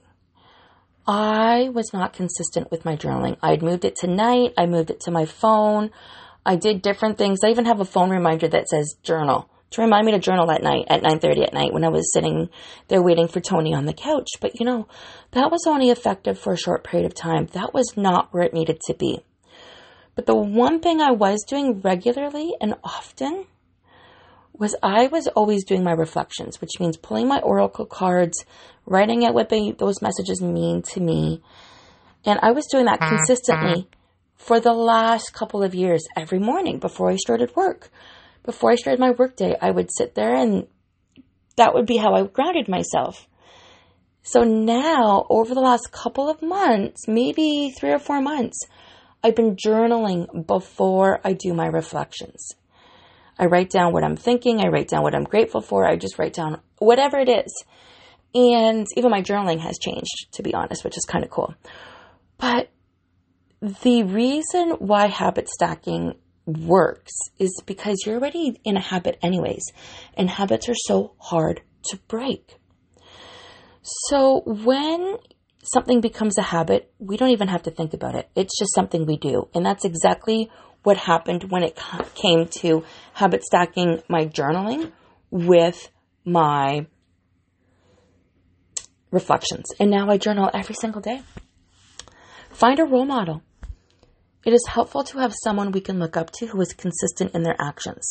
I 1.07 1.69
was 1.69 1.93
not 1.93 2.15
consistent 2.15 2.71
with 2.71 2.85
my 2.85 2.97
journaling. 2.97 3.37
I'd 3.43 3.63
moved 3.63 3.85
it 3.85 3.97
to 3.97 4.07
night, 4.07 4.55
I 4.57 4.67
moved 4.67 4.91
it 4.91 5.01
to 5.01 5.11
my 5.11 5.27
phone. 5.27 5.91
I 6.47 6.57
did 6.57 6.81
different 6.81 7.19
things. 7.19 7.41
I 7.43 7.51
even 7.51 7.67
have 7.67 7.81
a 7.81 7.85
phone 7.85 8.09
reminder 8.09 8.47
that 8.49 8.69
says 8.69 8.95
journal 9.03 9.51
to 9.71 9.83
remind 9.83 10.07
me 10.07 10.13
to 10.13 10.19
journal 10.19 10.51
at 10.51 10.63
night 10.63 10.85
at 10.89 11.03
9:30 11.03 11.43
at 11.43 11.53
night 11.53 11.73
when 11.73 11.85
I 11.85 11.89
was 11.89 12.13
sitting 12.13 12.49
there 12.89 13.03
waiting 13.03 13.27
for 13.27 13.41
Tony 13.41 13.75
on 13.75 13.85
the 13.85 13.93
couch. 13.93 14.29
But 14.41 14.61
you 14.61 14.65
know, 14.65 14.87
that 15.33 15.51
was 15.51 15.67
only 15.67 15.91
effective 15.91 16.39
for 16.39 16.53
a 16.53 16.59
short 16.59 16.85
period 16.85 17.07
of 17.07 17.15
time. 17.15 17.47
That 17.53 17.75
was 17.75 17.97
not 17.97 18.33
where 18.33 18.45
it 18.45 18.55
needed 18.55 18.81
to 18.87 18.95
be. 18.95 19.21
But 20.15 20.27
the 20.27 20.37
one 20.37 20.81
thing 20.81 21.01
I 21.01 21.11
was 21.11 21.45
doing 21.47 21.81
regularly 21.81 22.55
and 22.61 22.75
often 22.85 23.47
was 24.59 24.75
I 24.83 25.09
was 25.09 25.27
always 25.29 25.65
doing 25.65 25.85
my 25.85 25.93
reflections, 25.93 26.61
which 26.61 26.81
means 26.81 26.97
pulling 26.97 27.29
my 27.29 27.41
oracle 27.41 27.85
cards, 27.85 28.45
writing 28.87 29.27
out 29.27 29.35
what 29.35 29.51
they, 29.51 29.73
those 29.73 30.01
messages 30.01 30.41
mean 30.41 30.81
to 30.95 31.01
me. 31.01 31.43
And 32.25 32.39
I 32.41 32.53
was 32.53 32.67
doing 32.71 32.87
that 32.87 33.01
mm-hmm. 33.01 33.17
consistently 33.17 33.89
for 34.37 34.61
the 34.61 34.73
last 34.73 35.33
couple 35.33 35.63
of 35.63 35.75
years 35.75 36.07
every 36.17 36.39
morning 36.39 36.79
before 36.79 37.11
I 37.11 37.17
started 37.17 37.55
work. 37.57 37.91
Before 38.45 38.71
I 38.71 38.77
started 38.77 39.01
my 39.01 39.11
workday, 39.11 39.57
I 39.61 39.71
would 39.71 39.91
sit 39.91 40.15
there 40.15 40.35
and 40.35 40.67
that 41.57 41.75
would 41.75 41.87
be 41.87 41.97
how 41.97 42.15
I 42.15 42.23
grounded 42.25 42.69
myself. 42.69 43.27
So 44.23 44.43
now, 44.43 45.27
over 45.31 45.55
the 45.55 45.61
last 45.61 45.93
couple 45.93 46.29
of 46.29 46.43
months, 46.43 47.07
maybe 47.07 47.73
three 47.79 47.93
or 47.93 47.99
four 47.99 48.21
months, 48.21 48.59
I've 49.23 49.37
been 49.37 49.57
journaling 49.57 50.47
before 50.47 51.21
I 51.25 51.33
do 51.33 51.55
my 51.55 51.67
reflections. 51.67 52.55
I 53.39 53.47
write 53.47 53.71
down 53.71 53.93
what 53.93 54.05
I'm 54.05 54.17
thinking, 54.17 54.61
I 54.61 54.69
write 54.69 54.89
down 54.89 55.03
what 55.03 55.15
I'm 55.15 55.25
grateful 55.25 55.61
for, 55.61 55.87
I 55.87 55.97
just 55.97 56.19
write 56.19 56.33
down 56.33 56.61
whatever 56.79 57.19
it 57.19 57.29
is. 57.29 57.65
And 58.35 58.87
even 58.97 59.11
my 59.11 59.23
journaling 59.23 59.61
has 59.61 59.79
changed, 59.79 60.33
to 60.33 60.43
be 60.43 60.55
honest, 60.55 60.85
which 60.85 60.97
is 60.97 61.05
kind 61.05 61.25
of 61.25 61.31
cool. 61.31 61.55
But 62.39 62.69
the 63.67 64.05
reason 64.05 64.77
why 64.79 65.09
habit 65.09 65.49
stacking 65.49 66.15
works 66.47 67.13
is 67.39 67.61
because 67.67 67.97
you're 68.07 68.15
already 68.15 68.61
in 68.65 68.77
a 68.77 68.81
habit, 68.81 69.19
anyways, 69.23 69.65
and 70.15 70.31
habits 70.31 70.69
are 70.69 70.75
so 70.77 71.15
hard 71.19 71.63
to 71.87 71.97
break. 72.07 72.59
So 73.83 74.43
when 74.47 75.17
something 75.65 76.01
becomes 76.01 76.39
a 76.39 76.43
habit, 76.43 76.93
we 77.01 77.17
don't 77.17 77.31
even 77.31 77.49
have 77.49 77.65
to 77.65 77.73
think 77.73 77.93
about 77.93 78.15
it. 78.15 78.31
It's 78.37 78.57
just 78.57 78.73
something 78.73 79.05
we 79.05 79.17
do. 79.17 79.49
And 79.53 79.67
that's 79.67 79.85
exactly 79.85 80.49
what 80.85 80.97
happened 80.97 81.51
when 81.51 81.65
it 81.65 81.77
came 82.15 82.47
to 82.61 82.85
habit 83.15 83.43
stacking 83.43 84.03
my 84.09 84.27
journaling 84.27 84.93
with 85.31 85.91
my 86.25 86.87
reflections. 89.11 89.65
And 89.81 89.91
now 89.91 90.09
I 90.09 90.19
journal 90.19 90.51
every 90.55 90.77
single 90.81 91.01
day. 91.01 91.23
Find 92.51 92.79
a 92.79 92.85
role 92.85 93.05
model. 93.05 93.43
It 94.47 94.55
is 94.55 94.65
helpful 94.69 95.03
to 95.03 95.19
have 95.19 95.35
someone 95.43 95.73
we 95.73 95.81
can 95.81 95.99
look 95.99 96.17
up 96.17 96.31
to 96.35 96.47
who 96.47 96.61
is 96.61 96.73
consistent 96.73 97.35
in 97.35 97.43
their 97.43 97.57
actions. 97.61 98.09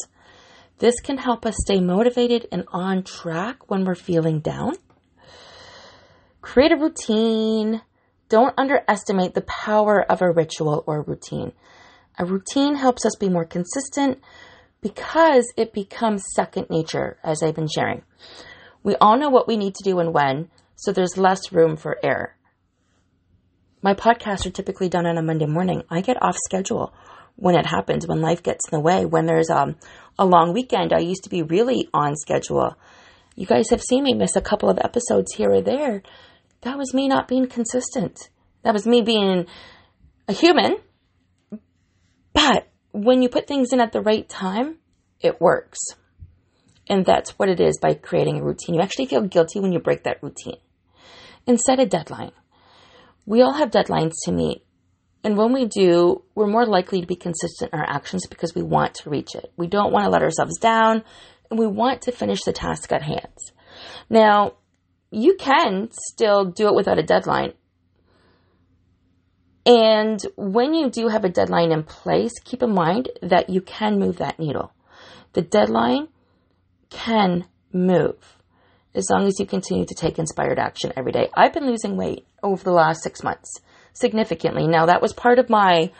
This 0.79 0.99
can 0.99 1.17
help 1.17 1.45
us 1.45 1.55
stay 1.57 1.79
motivated 1.79 2.45
and 2.51 2.65
on 2.73 3.03
track 3.03 3.71
when 3.71 3.85
we're 3.85 3.95
feeling 3.95 4.41
down. 4.41 4.73
Create 6.41 6.73
a 6.73 6.75
routine. 6.75 7.81
Don't 8.27 8.53
underestimate 8.57 9.33
the 9.33 9.43
power 9.43 10.01
of 10.11 10.21
a 10.21 10.29
ritual 10.29 10.83
or 10.85 11.03
routine. 11.03 11.53
A 12.19 12.25
routine 12.25 12.75
helps 12.75 13.05
us 13.05 13.15
be 13.15 13.29
more 13.29 13.45
consistent 13.45 14.19
because 14.81 15.53
it 15.55 15.71
becomes 15.71 16.25
second 16.35 16.69
nature, 16.69 17.17
as 17.23 17.41
I've 17.43 17.55
been 17.55 17.69
sharing. 17.73 18.01
We 18.83 18.97
all 18.97 19.17
know 19.17 19.29
what 19.29 19.47
we 19.47 19.55
need 19.55 19.75
to 19.75 19.89
do 19.89 19.99
and 19.99 20.13
when, 20.13 20.49
so 20.75 20.91
there's 20.91 21.17
less 21.17 21.53
room 21.53 21.77
for 21.77 21.97
error. 22.03 22.35
My 23.85 23.93
podcasts 23.93 24.47
are 24.47 24.49
typically 24.49 24.89
done 24.89 25.05
on 25.05 25.19
a 25.19 25.21
Monday 25.21 25.45
morning. 25.45 25.83
I 25.91 26.01
get 26.01 26.19
off 26.19 26.35
schedule 26.43 26.91
when 27.35 27.53
it 27.53 27.67
happens, 27.67 28.07
when 28.07 28.19
life 28.19 28.41
gets 28.41 28.67
in 28.67 28.75
the 28.75 28.81
way, 28.81 29.05
when 29.05 29.27
there's 29.27 29.51
um, 29.51 29.75
a 30.17 30.25
long 30.25 30.53
weekend. 30.53 30.91
I 30.91 31.01
used 31.01 31.25
to 31.25 31.29
be 31.29 31.43
really 31.43 31.87
on 31.93 32.15
schedule. 32.15 32.75
You 33.35 33.45
guys 33.45 33.69
have 33.69 33.83
seen 33.83 34.03
me 34.03 34.15
miss 34.15 34.35
a 34.35 34.41
couple 34.41 34.71
of 34.71 34.79
episodes 34.79 35.35
here 35.35 35.51
or 35.51 35.61
there. 35.61 36.01
That 36.61 36.79
was 36.79 36.95
me 36.95 37.07
not 37.07 37.27
being 37.27 37.45
consistent. 37.45 38.31
That 38.63 38.73
was 38.73 38.87
me 38.87 39.03
being 39.03 39.45
a 40.27 40.33
human. 40.33 40.77
But 42.33 42.67
when 42.91 43.21
you 43.21 43.29
put 43.29 43.45
things 43.45 43.71
in 43.71 43.79
at 43.79 43.91
the 43.91 44.01
right 44.01 44.27
time, 44.27 44.77
it 45.19 45.39
works. 45.39 45.77
And 46.89 47.05
that's 47.05 47.37
what 47.37 47.49
it 47.49 47.59
is 47.59 47.77
by 47.79 47.93
creating 47.93 48.39
a 48.39 48.43
routine. 48.43 48.73
You 48.73 48.81
actually 48.81 49.05
feel 49.05 49.21
guilty 49.21 49.59
when 49.59 49.73
you 49.73 49.79
break 49.79 50.05
that 50.05 50.23
routine. 50.23 50.57
And 51.45 51.61
set 51.61 51.79
a 51.79 51.85
deadline 51.85 52.31
we 53.25 53.41
all 53.41 53.53
have 53.53 53.71
deadlines 53.71 54.13
to 54.23 54.31
meet. 54.31 54.63
And 55.23 55.37
when 55.37 55.53
we 55.53 55.65
do, 55.65 56.23
we're 56.35 56.47
more 56.47 56.65
likely 56.65 57.01
to 57.01 57.07
be 57.07 57.15
consistent 57.15 57.73
in 57.73 57.79
our 57.79 57.89
actions 57.89 58.27
because 58.27 58.53
we 58.53 58.61
want 58.61 58.93
to 58.95 59.09
reach 59.09 59.33
it. 59.33 59.51
We 59.57 59.67
don't 59.67 59.91
want 59.91 60.05
to 60.05 60.11
let 60.11 60.21
ourselves 60.21 60.59
down 60.59 61.03
and 61.49 61.59
we 61.59 61.67
want 61.67 62.03
to 62.03 62.11
finish 62.11 62.43
the 62.43 62.53
task 62.53 62.91
at 62.91 63.01
hand. 63.01 63.37
Now, 64.09 64.53
you 65.09 65.35
can 65.35 65.89
still 65.91 66.45
do 66.45 66.67
it 66.67 66.75
without 66.75 66.99
a 66.99 67.03
deadline. 67.03 67.53
And 69.65 70.19
when 70.35 70.75
you 70.75 70.91
do 70.91 71.07
have 71.07 71.25
a 71.25 71.29
deadline 71.29 71.71
in 71.71 71.83
place, 71.83 72.33
keep 72.43 72.61
in 72.61 72.71
mind 72.71 73.09
that 73.23 73.49
you 73.49 73.61
can 73.61 73.97
move 73.97 74.17
that 74.17 74.37
needle. 74.37 74.71
The 75.33 75.41
deadline 75.41 76.09
can 76.91 77.45
move 77.73 78.37
as 78.97 79.09
long 79.09 79.27
as 79.27 79.39
you 79.39 79.45
continue 79.45 79.85
to 79.85 79.95
take 79.95 80.19
inspired 80.19 80.59
action 80.59 80.93
every 80.95 81.11
day. 81.11 81.29
I've 81.33 81.53
been 81.53 81.67
losing 81.67 81.97
weight 81.97 82.25
over 82.43 82.63
the 82.63 82.71
last 82.71 83.03
six 83.03 83.23
months 83.23 83.59
significantly. 83.93 84.67
Now, 84.67 84.87
that 84.87 85.01
was 85.01 85.13
part 85.13 85.39
of 85.39 85.49
my, 85.49 85.91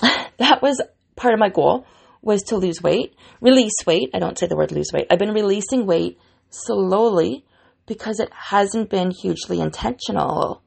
that 0.02 0.62
was 0.62 0.80
part 1.16 1.34
of 1.34 1.40
my 1.40 1.48
goal 1.48 1.86
was 2.22 2.42
to 2.42 2.56
lose 2.56 2.82
weight, 2.82 3.14
release 3.40 3.74
weight. 3.86 4.10
I 4.12 4.18
don't 4.18 4.38
say 4.38 4.46
the 4.46 4.56
word 4.56 4.72
lose 4.72 4.90
weight. 4.92 5.06
I've 5.10 5.18
been 5.18 5.32
releasing 5.32 5.86
weight 5.86 6.18
slowly 6.50 7.44
because 7.86 8.18
it 8.18 8.30
hasn't 8.32 8.90
been 8.90 9.12
hugely 9.12 9.60
intentional. 9.60 10.62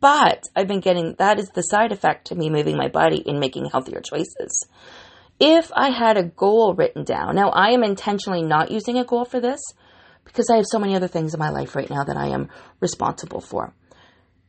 But 0.00 0.44
I've 0.54 0.68
been 0.68 0.80
getting 0.80 1.14
that 1.18 1.38
is 1.38 1.48
the 1.54 1.62
side 1.62 1.92
effect 1.92 2.26
to 2.26 2.34
me 2.34 2.50
moving 2.50 2.76
my 2.76 2.88
body 2.88 3.22
and 3.26 3.40
making 3.40 3.66
healthier 3.66 4.00
choices 4.00 4.66
if 5.40 5.72
I 5.74 5.88
had 5.88 6.18
a 6.18 6.22
goal 6.22 6.74
written 6.74 7.02
down, 7.02 7.34
now 7.34 7.48
I 7.48 7.70
am 7.70 7.82
intentionally 7.82 8.42
not 8.42 8.70
using 8.70 8.98
a 8.98 9.04
goal 9.04 9.24
for 9.24 9.40
this 9.40 9.60
because 10.24 10.50
I 10.50 10.56
have 10.56 10.66
so 10.70 10.78
many 10.78 10.94
other 10.94 11.08
things 11.08 11.32
in 11.32 11.40
my 11.40 11.48
life 11.48 11.74
right 11.74 11.88
now 11.88 12.04
that 12.04 12.16
I 12.16 12.28
am 12.28 12.50
responsible 12.78 13.40
for. 13.40 13.72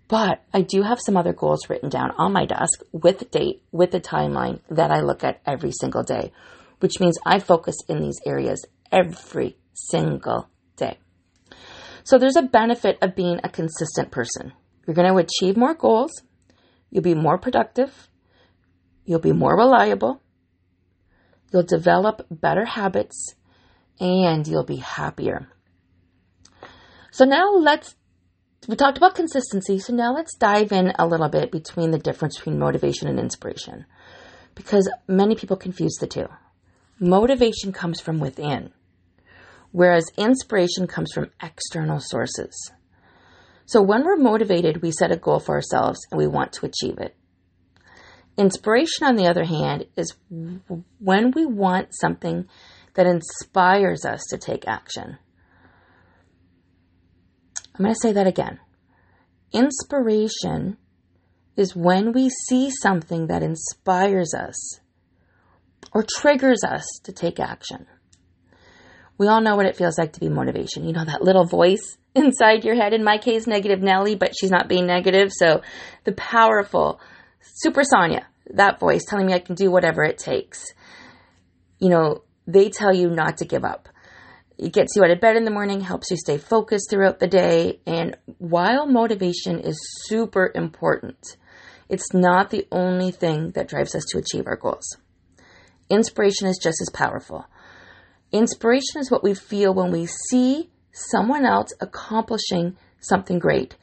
But 0.10 0.44
I 0.54 0.62
do 0.62 0.82
have 0.82 1.00
some 1.00 1.16
other 1.16 1.32
goals 1.32 1.70
written 1.70 1.88
down 1.88 2.12
on 2.18 2.34
my 2.34 2.46
desk 2.46 2.82
with 2.92 3.22
a 3.22 3.26
date, 3.26 3.64
with 3.72 3.96
a 3.96 4.02
timeline 4.02 4.60
that 4.70 4.92
I 4.92 5.00
look 5.00 5.24
at 5.24 5.40
every 5.46 5.72
single 5.72 6.04
day, 6.04 6.34
which 6.82 7.00
means 7.00 7.18
I 7.26 7.40
focus 7.40 7.78
in 7.88 8.02
these 8.02 8.20
areas 8.26 8.66
every 8.92 9.58
single 9.74 10.50
day. 10.76 11.00
So 12.04 12.18
there's 12.18 12.36
a 12.36 12.42
benefit 12.42 12.98
of 13.02 13.16
being 13.16 13.40
a 13.42 13.50
consistent 13.50 14.12
person. 14.12 14.52
You're 14.86 14.96
going 14.96 15.08
to 15.08 15.18
achieve 15.18 15.56
more 15.56 15.74
goals, 15.74 16.12
you'll 16.90 17.04
be 17.04 17.16
more 17.16 17.38
productive, 17.38 18.10
you'll 19.06 19.20
be 19.20 19.32
more 19.32 19.56
reliable, 19.56 20.22
You'll 21.52 21.64
develop 21.64 22.26
better 22.30 22.66
habits 22.66 23.36
and 24.00 24.48
you'll 24.48 24.66
be 24.66 24.78
happier. 24.78 25.48
So 27.12 27.26
now 27.26 27.52
let's, 27.54 27.96
we 28.68 28.76
talked 28.76 28.98
about 28.98 29.16
consistency. 29.16 29.80
So 29.80 29.94
now 29.94 30.14
let's 30.14 30.36
dive 30.36 30.72
in 30.72 30.94
a 30.98 31.06
little 31.06 31.30
bit 31.30 31.52
between 31.52 31.92
the 31.92 32.00
difference 32.00 32.38
between 32.38 32.58
motivation 32.58 33.08
and 33.08 33.20
inspiration 33.20 33.86
because 34.56 34.90
many 35.08 35.36
people 35.36 35.58
confuse 35.58 35.96
the 36.00 36.08
two. 36.08 36.28
Motivation 37.00 37.74
comes 37.74 38.00
from 38.00 38.20
within, 38.20 38.72
whereas 39.72 40.06
inspiration 40.18 40.88
comes 40.88 41.12
from 41.12 41.32
external 41.42 42.00
sources. 42.00 42.72
So 43.66 43.82
when 43.82 44.06
we're 44.06 44.18
motivated, 44.18 44.82
we 44.82 44.92
set 44.92 45.12
a 45.12 45.18
goal 45.18 45.40
for 45.40 45.56
ourselves 45.56 46.00
and 46.12 46.18
we 46.18 46.28
want 46.28 46.54
to 46.54 46.66
achieve 46.66 46.98
it. 46.98 47.16
Inspiration, 48.38 49.06
on 49.06 49.15
the 49.15 49.28
other 49.28 49.44
hand, 49.44 49.86
is 49.96 50.15
when 51.00 51.32
we 51.32 51.46
want 51.46 51.89
something 51.91 52.48
that 52.94 53.08
inspires 53.08 54.06
us 54.06 54.22
to 54.30 54.38
take 54.38 54.67
action. 54.67 55.17
I'm 57.76 57.86
going 57.86 57.94
to 57.94 58.00
say 58.00 58.13
that 58.13 58.28
again. 58.28 58.60
Inspiration 59.54 60.78
is 61.56 61.76
when 61.76 62.13
we 62.13 62.30
see 62.48 62.70
something 62.82 63.28
that 63.28 63.44
inspires 63.44 64.34
us 64.34 64.80
or 65.94 66.06
triggers 66.08 66.63
us 66.63 66.86
to 67.04 67.12
take 67.12 67.39
action. 67.39 67.86
We 69.17 69.28
all 69.28 69.41
know 69.41 69.56
what 69.56 69.65
it 69.65 69.76
feels 69.76 69.98
like 69.98 70.13
to 70.13 70.20
be 70.20 70.30
motivation. 70.30 70.86
You 70.86 70.94
know, 70.94 71.06
that 71.06 71.22
little 71.22 71.46
voice 71.46 71.98
inside 72.15 72.63
your 72.63 72.76
head, 72.76 72.94
in 72.94 73.04
my 73.04 73.17
case, 73.17 73.48
negative 73.48 73.82
Nelly, 73.82 74.15
but 74.15 74.34
she's 74.39 74.52
not 74.52 74.67
being 74.67 74.88
negative. 74.88 75.32
So 75.32 75.62
the 76.04 76.13
powerful, 76.13 77.00
Super 77.42 77.84
Sonia, 77.84 78.28
that 78.54 78.80
voice 78.80 79.04
telling 79.08 79.28
me 79.28 79.34
I 79.34 79.40
can 79.40 79.56
do 79.56 79.72
whatever 79.72 80.04
it 80.04 80.18
takes. 80.18 80.66
You 81.80 81.90
know, 81.90 82.24
they 82.48 82.70
tell 82.70 82.94
you 82.94 83.10
not 83.10 83.38
to 83.38 83.46
give 83.46 83.64
up. 83.64 83.90
It 84.58 84.74
gets 84.74 84.96
you 84.96 85.04
out 85.04 85.12
of 85.12 85.20
bed 85.20 85.38
in 85.38 85.46
the 85.46 85.52
morning, 85.52 85.82
helps 85.82 86.12
you 86.12 86.18
stay 86.18 86.38
focused 86.38 86.90
throughout 86.90 87.20
the 87.20 87.28
day. 87.28 87.80
And 87.88 88.16
while 88.38 88.86
motivation 88.86 89.60
is 89.60 89.80
super 90.04 90.52
important, 90.54 91.38
it's 91.90 92.14
not 92.14 92.52
the 92.52 92.68
only 92.72 93.12
thing 93.12 93.52
that 93.52 93.68
drives 93.68 93.96
us 93.96 94.04
to 94.10 94.20
achieve 94.20 94.46
our 94.48 94.56
goals. 94.56 94.98
Inspiration 95.90 96.48
is 96.48 96.60
just 96.62 96.80
as 96.82 96.90
powerful. 96.94 97.46
Inspiration 98.32 99.00
is 99.00 99.10
what 99.10 99.24
we 99.24 99.34
feel 99.34 99.74
when 99.74 99.92
we 99.92 100.06
see 100.06 100.70
someone 100.94 101.46
else 101.46 101.74
accomplishing 101.82 102.78
something 103.00 103.40
great, 103.40 103.76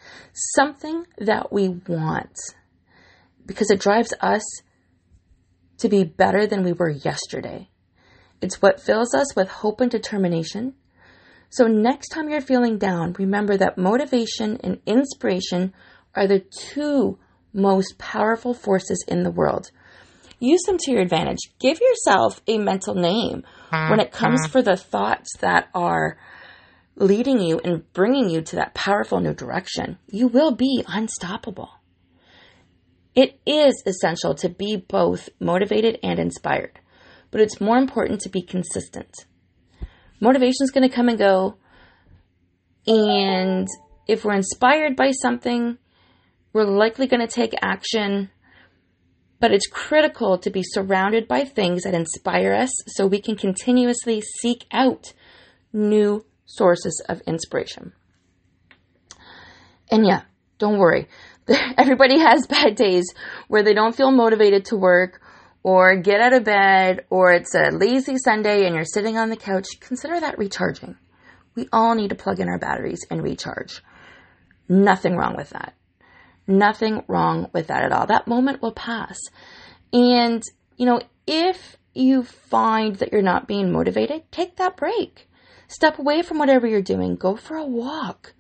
something 0.55 1.07
that 1.19 1.53
we 1.53 1.69
want 1.89 2.39
because 3.49 3.71
it 3.73 3.81
drives 3.81 4.15
us 4.21 4.45
to 5.79 5.89
be 5.89 6.05
better 6.05 6.47
than 6.47 6.63
we 6.63 6.73
were 6.73 6.91
yesterday. 6.91 7.69
It's 8.41 8.63
what 8.63 8.81
fills 8.81 9.15
us 9.15 9.35
with 9.35 9.49
hope 9.49 9.81
and 9.81 9.91
determination. 9.91 10.75
So, 11.51 11.67
next 11.67 12.11
time 12.11 12.29
you're 12.29 12.41
feeling 12.41 12.79
down, 12.79 13.15
remember 13.19 13.57
that 13.57 13.79
motivation 13.79 14.59
and 14.63 14.81
inspiration 14.87 15.73
are 16.15 16.27
the 16.27 16.41
two 16.41 17.19
most 17.53 17.99
powerful 17.99 18.55
forces 18.55 19.05
in 19.09 19.23
the 19.23 19.31
world. 19.31 19.71
Use 20.39 20.61
them 20.67 20.77
to 20.79 20.93
your 20.93 21.01
advantage. 21.01 21.39
Give 21.59 21.81
yourself 21.81 22.41
a 22.47 22.59
mental 22.59 22.95
name 22.95 23.45
when 23.91 23.99
it 23.99 24.13
comes 24.13 24.47
for 24.47 24.63
the 24.63 24.77
thoughts 24.77 25.37
that 25.41 25.69
are 25.75 26.19
leading 26.97 27.41
you 27.41 27.61
and 27.65 27.91
bringing 27.93 28.29
you 28.29 28.43
to 28.43 28.57
that 28.57 28.75
powerful 28.75 29.21
new 29.21 29.35
direction. 29.35 29.99
You 30.07 30.29
will 30.29 30.53
be 30.53 30.85
unstoppable. 30.87 31.71
It 33.19 33.31
is 33.45 33.83
essential 33.85 34.33
to 34.37 34.49
be 34.49 34.77
both 34.77 35.29
motivated 35.41 35.99
and 36.05 36.21
inspired, 36.21 36.79
but 37.33 37.41
it's 37.41 37.61
more 37.61 37.77
important 37.77 38.21
to 38.21 38.29
be 38.29 38.43
consistent. 38.43 39.13
Motivation 40.21 40.63
is 40.63 40.71
going 40.71 40.89
to 40.89 40.95
come 40.95 41.09
and 41.09 41.19
go, 41.19 41.57
and 42.87 43.67
if 44.07 44.25
we're 44.25 44.37
inspired 44.37 44.95
by 44.95 45.11
something, 45.11 45.79
we're 46.53 46.63
likely 46.63 47.09
going 47.09 47.27
to 47.27 47.35
take 47.41 47.55
action, 47.61 48.31
But 49.41 49.53
it's 49.53 49.69
critical 49.69 50.39
to 50.39 50.51
be 50.51 50.63
surrounded 50.65 51.29
by 51.29 51.45
things 51.45 51.85
that 51.85 51.95
inspire 51.95 52.53
us 52.55 52.71
so 52.89 53.07
we 53.07 53.21
can 53.21 53.37
continuously 53.37 54.21
seek 54.21 54.67
out 54.73 55.13
new 55.73 56.25
sources 56.45 57.01
of 57.09 57.21
inspiration. 57.23 57.93
And 59.91 60.05
yeah, 60.07 60.23
don't 60.59 60.79
worry. 60.79 61.09
Everybody 61.79 62.19
has 62.19 62.47
bad 62.47 62.75
days 62.75 63.07
where 63.49 63.63
they 63.63 63.75
don't 63.75 63.97
feel 63.97 64.11
motivated 64.11 64.67
to 64.67 64.77
work 64.77 65.21
or 65.63 65.97
get 65.97 66.21
out 66.21 66.35
of 66.35 66.45
bed 66.45 67.07
or 67.11 67.33
it's 67.33 67.55
a 67.55 67.71
lazy 67.71 68.19
Sunday 68.19 68.67
and 68.67 68.75
you're 68.75 68.85
sitting 68.85 69.17
on 69.17 69.31
the 69.31 69.37
couch. 69.37 69.81
Consider 69.81 70.21
that 70.21 70.39
recharging. 70.39 70.97
We 71.55 71.69
all 71.73 71.95
need 71.95 72.11
to 72.11 72.15
plug 72.15 72.39
in 72.41 72.49
our 72.49 72.59
batteries 72.59 73.05
and 73.11 73.23
recharge. 73.23 73.83
Nothing 74.69 75.17
wrong 75.17 75.37
with 75.37 75.51
that. 75.51 75.75
Nothing 76.47 77.03
wrong 77.09 77.49
with 77.53 77.69
that 77.69 77.83
at 77.83 77.93
all. 77.93 78.07
That 78.07 78.29
moment 78.29 78.63
will 78.63 78.73
pass. 78.73 79.19
And, 79.93 80.43
you 80.77 80.87
know, 80.87 81.01
if 81.27 81.77
you 81.95 82.23
find 82.23 82.97
that 82.97 83.13
you're 83.13 83.23
not 83.23 83.49
being 83.49 83.73
motivated, 83.73 84.31
take 84.31 84.57
that 84.57 84.77
break. 84.77 85.29
Step 85.67 85.99
away 85.99 86.23
from 86.23 86.39
whatever 86.39 86.67
you're 86.67 86.83
doing. 86.83 87.17
Go 87.17 87.37
for 87.37 87.57
a 87.57 87.67
walk. 87.67 88.35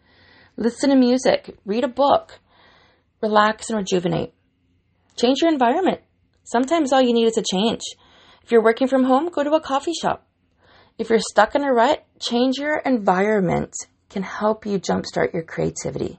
Listen 0.56 0.90
to 0.90 0.96
music. 0.96 1.56
Read 1.64 1.84
a 1.84 1.88
book. 1.88 2.40
Relax 3.20 3.70
and 3.70 3.78
rejuvenate. 3.78 4.32
Change 5.16 5.42
your 5.42 5.50
environment. 5.50 6.00
Sometimes 6.44 6.92
all 6.92 7.02
you 7.02 7.12
need 7.12 7.26
is 7.26 7.36
a 7.36 7.42
change. 7.42 7.82
If 8.42 8.52
you're 8.52 8.62
working 8.62 8.88
from 8.88 9.04
home, 9.04 9.28
go 9.28 9.42
to 9.42 9.52
a 9.52 9.60
coffee 9.60 9.92
shop. 9.92 10.26
If 10.96 11.10
you're 11.10 11.20
stuck 11.20 11.54
in 11.54 11.62
a 11.62 11.72
rut, 11.72 12.04
change 12.20 12.58
your 12.58 12.78
environment 12.78 13.74
can 14.08 14.22
help 14.22 14.66
you 14.66 14.78
jumpstart 14.78 15.32
your 15.32 15.42
creativity. 15.42 16.18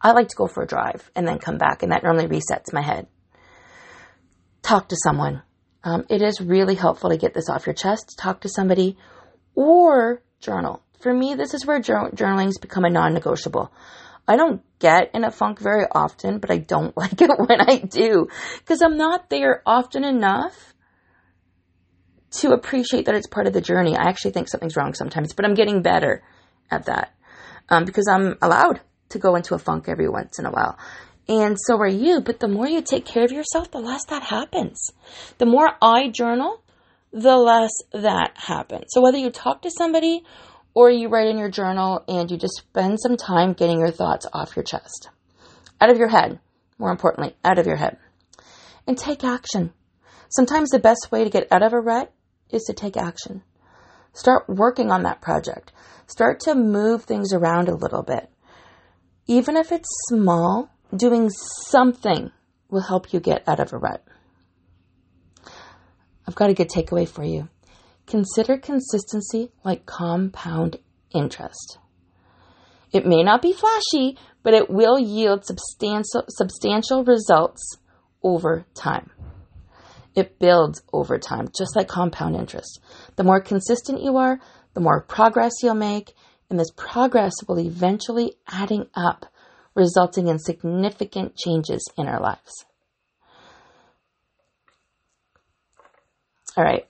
I 0.00 0.12
like 0.12 0.28
to 0.28 0.36
go 0.36 0.46
for 0.46 0.62
a 0.62 0.66
drive 0.66 1.10
and 1.14 1.26
then 1.26 1.38
come 1.38 1.58
back, 1.58 1.82
and 1.82 1.92
that 1.92 2.02
normally 2.02 2.26
resets 2.26 2.72
my 2.72 2.82
head. 2.82 3.06
Talk 4.62 4.88
to 4.88 4.96
someone. 5.02 5.42
Um, 5.82 6.04
it 6.10 6.22
is 6.22 6.40
really 6.40 6.74
helpful 6.74 7.10
to 7.10 7.16
get 7.16 7.34
this 7.34 7.48
off 7.48 7.66
your 7.66 7.74
chest. 7.74 8.16
Talk 8.18 8.42
to 8.42 8.48
somebody 8.48 8.98
or 9.54 10.22
journal. 10.40 10.82
For 11.00 11.12
me, 11.12 11.34
this 11.34 11.54
is 11.54 11.64
where 11.64 11.80
journaling 11.80 12.44
has 12.44 12.58
become 12.58 12.84
a 12.84 12.90
non 12.90 13.14
negotiable. 13.14 13.72
I 14.30 14.36
don't 14.36 14.62
get 14.78 15.10
in 15.12 15.24
a 15.24 15.32
funk 15.32 15.58
very 15.58 15.86
often, 15.90 16.38
but 16.38 16.52
I 16.52 16.58
don't 16.58 16.96
like 17.02 17.20
it 17.20 17.30
when 17.36 17.60
I 17.60 17.78
do 17.78 18.28
because 18.58 18.80
I'm 18.80 18.96
not 18.96 19.28
there 19.28 19.60
often 19.66 20.04
enough 20.04 20.72
to 22.38 22.52
appreciate 22.52 23.06
that 23.06 23.16
it's 23.16 23.26
part 23.26 23.48
of 23.48 23.52
the 23.52 23.60
journey. 23.60 23.96
I 23.96 24.04
actually 24.04 24.30
think 24.30 24.48
something's 24.48 24.76
wrong 24.76 24.94
sometimes, 24.94 25.32
but 25.32 25.44
I'm 25.44 25.54
getting 25.54 25.82
better 25.82 26.22
at 26.70 26.86
that 26.86 27.12
um, 27.68 27.84
because 27.84 28.06
I'm 28.06 28.36
allowed 28.40 28.80
to 29.08 29.18
go 29.18 29.34
into 29.34 29.56
a 29.56 29.58
funk 29.58 29.86
every 29.88 30.08
once 30.08 30.38
in 30.38 30.46
a 30.46 30.50
while. 30.52 30.78
And 31.28 31.56
so 31.66 31.76
are 31.78 31.88
you. 31.88 32.20
But 32.20 32.38
the 32.38 32.46
more 32.46 32.68
you 32.68 32.82
take 32.82 33.04
care 33.04 33.24
of 33.24 33.32
yourself, 33.32 33.72
the 33.72 33.80
less 33.80 34.04
that 34.10 34.22
happens. 34.22 34.92
The 35.38 35.46
more 35.46 35.70
I 35.82 36.08
journal, 36.08 36.62
the 37.12 37.36
less 37.36 37.72
that 37.92 38.30
happens. 38.36 38.86
So 38.90 39.00
whether 39.00 39.18
you 39.18 39.30
talk 39.30 39.62
to 39.62 39.70
somebody 39.70 40.22
or 40.74 40.90
you 40.90 41.08
write 41.08 41.28
in 41.28 41.38
your 41.38 41.50
journal 41.50 42.04
and 42.08 42.30
you 42.30 42.36
just 42.36 42.58
spend 42.58 42.98
some 43.00 43.16
time 43.16 43.52
getting 43.52 43.78
your 43.78 43.90
thoughts 43.90 44.26
off 44.32 44.56
your 44.56 44.62
chest, 44.62 45.08
out 45.80 45.90
of 45.90 45.98
your 45.98 46.08
head, 46.08 46.38
more 46.78 46.90
importantly, 46.90 47.34
out 47.44 47.58
of 47.58 47.66
your 47.66 47.76
head, 47.76 47.96
and 48.86 48.96
take 48.96 49.24
action. 49.24 49.72
Sometimes 50.28 50.70
the 50.70 50.78
best 50.78 51.08
way 51.10 51.24
to 51.24 51.30
get 51.30 51.50
out 51.50 51.62
of 51.62 51.72
a 51.72 51.80
rut 51.80 52.12
is 52.50 52.62
to 52.64 52.72
take 52.72 52.96
action. 52.96 53.42
Start 54.12 54.48
working 54.48 54.90
on 54.90 55.02
that 55.02 55.20
project. 55.20 55.72
Start 56.06 56.40
to 56.40 56.54
move 56.54 57.04
things 57.04 57.32
around 57.32 57.68
a 57.68 57.74
little 57.74 58.02
bit. 58.02 58.28
Even 59.26 59.56
if 59.56 59.70
it's 59.70 59.88
small, 60.08 60.70
doing 60.94 61.30
something 61.30 62.32
will 62.68 62.80
help 62.80 63.12
you 63.12 63.20
get 63.20 63.46
out 63.48 63.60
of 63.60 63.72
a 63.72 63.78
rut. 63.78 64.04
I've 66.26 66.34
got 66.34 66.50
a 66.50 66.54
good 66.54 66.68
takeaway 66.68 67.08
for 67.08 67.24
you. 67.24 67.48
Consider 68.10 68.58
consistency 68.58 69.52
like 69.64 69.86
compound 69.86 70.78
interest. 71.14 71.78
It 72.92 73.06
may 73.06 73.22
not 73.22 73.40
be 73.40 73.52
flashy, 73.52 74.18
but 74.42 74.52
it 74.52 74.68
will 74.68 74.98
yield 74.98 75.44
substantial, 75.44 76.24
substantial 76.28 77.04
results 77.04 77.78
over 78.24 78.66
time. 78.74 79.10
It 80.16 80.40
builds 80.40 80.82
over 80.92 81.20
time, 81.20 81.50
just 81.56 81.76
like 81.76 81.86
compound 81.86 82.34
interest. 82.34 82.80
The 83.14 83.22
more 83.22 83.40
consistent 83.40 84.02
you 84.02 84.16
are, 84.16 84.40
the 84.74 84.80
more 84.80 85.02
progress 85.02 85.52
you'll 85.62 85.74
make, 85.74 86.12
and 86.50 86.58
this 86.58 86.72
progress 86.76 87.34
will 87.46 87.60
eventually 87.60 88.34
adding 88.48 88.86
up, 88.92 89.26
resulting 89.76 90.26
in 90.26 90.40
significant 90.40 91.36
changes 91.36 91.88
in 91.96 92.08
our 92.08 92.20
lives. 92.20 92.64
All 96.56 96.64
right. 96.64 96.89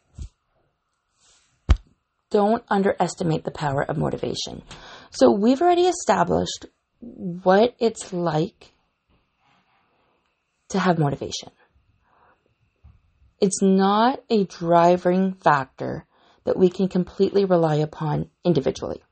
Don't 2.30 2.64
underestimate 2.68 3.44
the 3.44 3.50
power 3.50 3.82
of 3.82 3.98
motivation. 3.98 4.62
So, 5.10 5.30
we've 5.32 5.60
already 5.60 5.86
established 5.88 6.66
what 7.00 7.74
it's 7.78 8.12
like 8.12 8.72
to 10.68 10.78
have 10.78 10.98
motivation. 10.98 11.50
It's 13.40 13.62
not 13.62 14.22
a 14.28 14.44
driving 14.44 15.32
factor 15.34 16.06
that 16.44 16.58
we 16.58 16.68
can 16.68 16.88
completely 16.88 17.44
rely 17.44 17.76
upon 17.76 18.28
individually. 18.44 19.02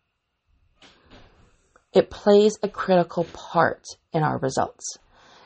It 1.92 2.10
plays 2.10 2.58
a 2.62 2.68
critical 2.68 3.24
part 3.24 3.82
in 4.12 4.22
our 4.22 4.38
results. 4.38 4.98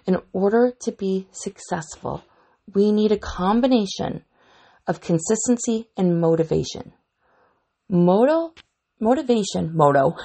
In 0.07 0.19
order 0.33 0.73
to 0.81 0.93
be 0.93 1.29
successful, 1.31 2.25
we 2.75 2.91
need 2.91 3.13
a 3.13 3.19
combination 3.19 4.25
of 4.87 5.01
consistency 5.01 5.89
and 5.97 6.21
motivation. 6.21 6.93
Moto, 7.93 8.55
motivation, 8.99 9.77
moto, 9.77 10.17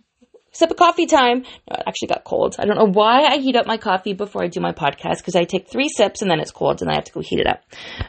sip 0.52 0.70
of 0.70 0.76
coffee 0.76 1.06
time. 1.06 1.42
No, 1.42 1.76
it 1.76 1.84
actually 1.86 2.08
got 2.08 2.24
cold. 2.24 2.56
I 2.58 2.66
don't 2.66 2.76
know 2.76 2.90
why 2.92 3.22
I 3.22 3.38
heat 3.38 3.56
up 3.56 3.66
my 3.66 3.76
coffee 3.76 4.12
before 4.12 4.42
I 4.42 4.48
do 4.48 4.60
my 4.60 4.72
podcast 4.72 5.18
because 5.18 5.36
I 5.36 5.44
take 5.44 5.70
three 5.70 5.88
sips 5.88 6.20
and 6.20 6.30
then 6.30 6.40
it's 6.40 6.50
cold 6.50 6.82
and 6.82 6.90
I 6.90 6.94
have 6.94 7.04
to 7.04 7.12
go 7.12 7.20
heat 7.20 7.40
it 7.40 7.46
up. 7.46 7.62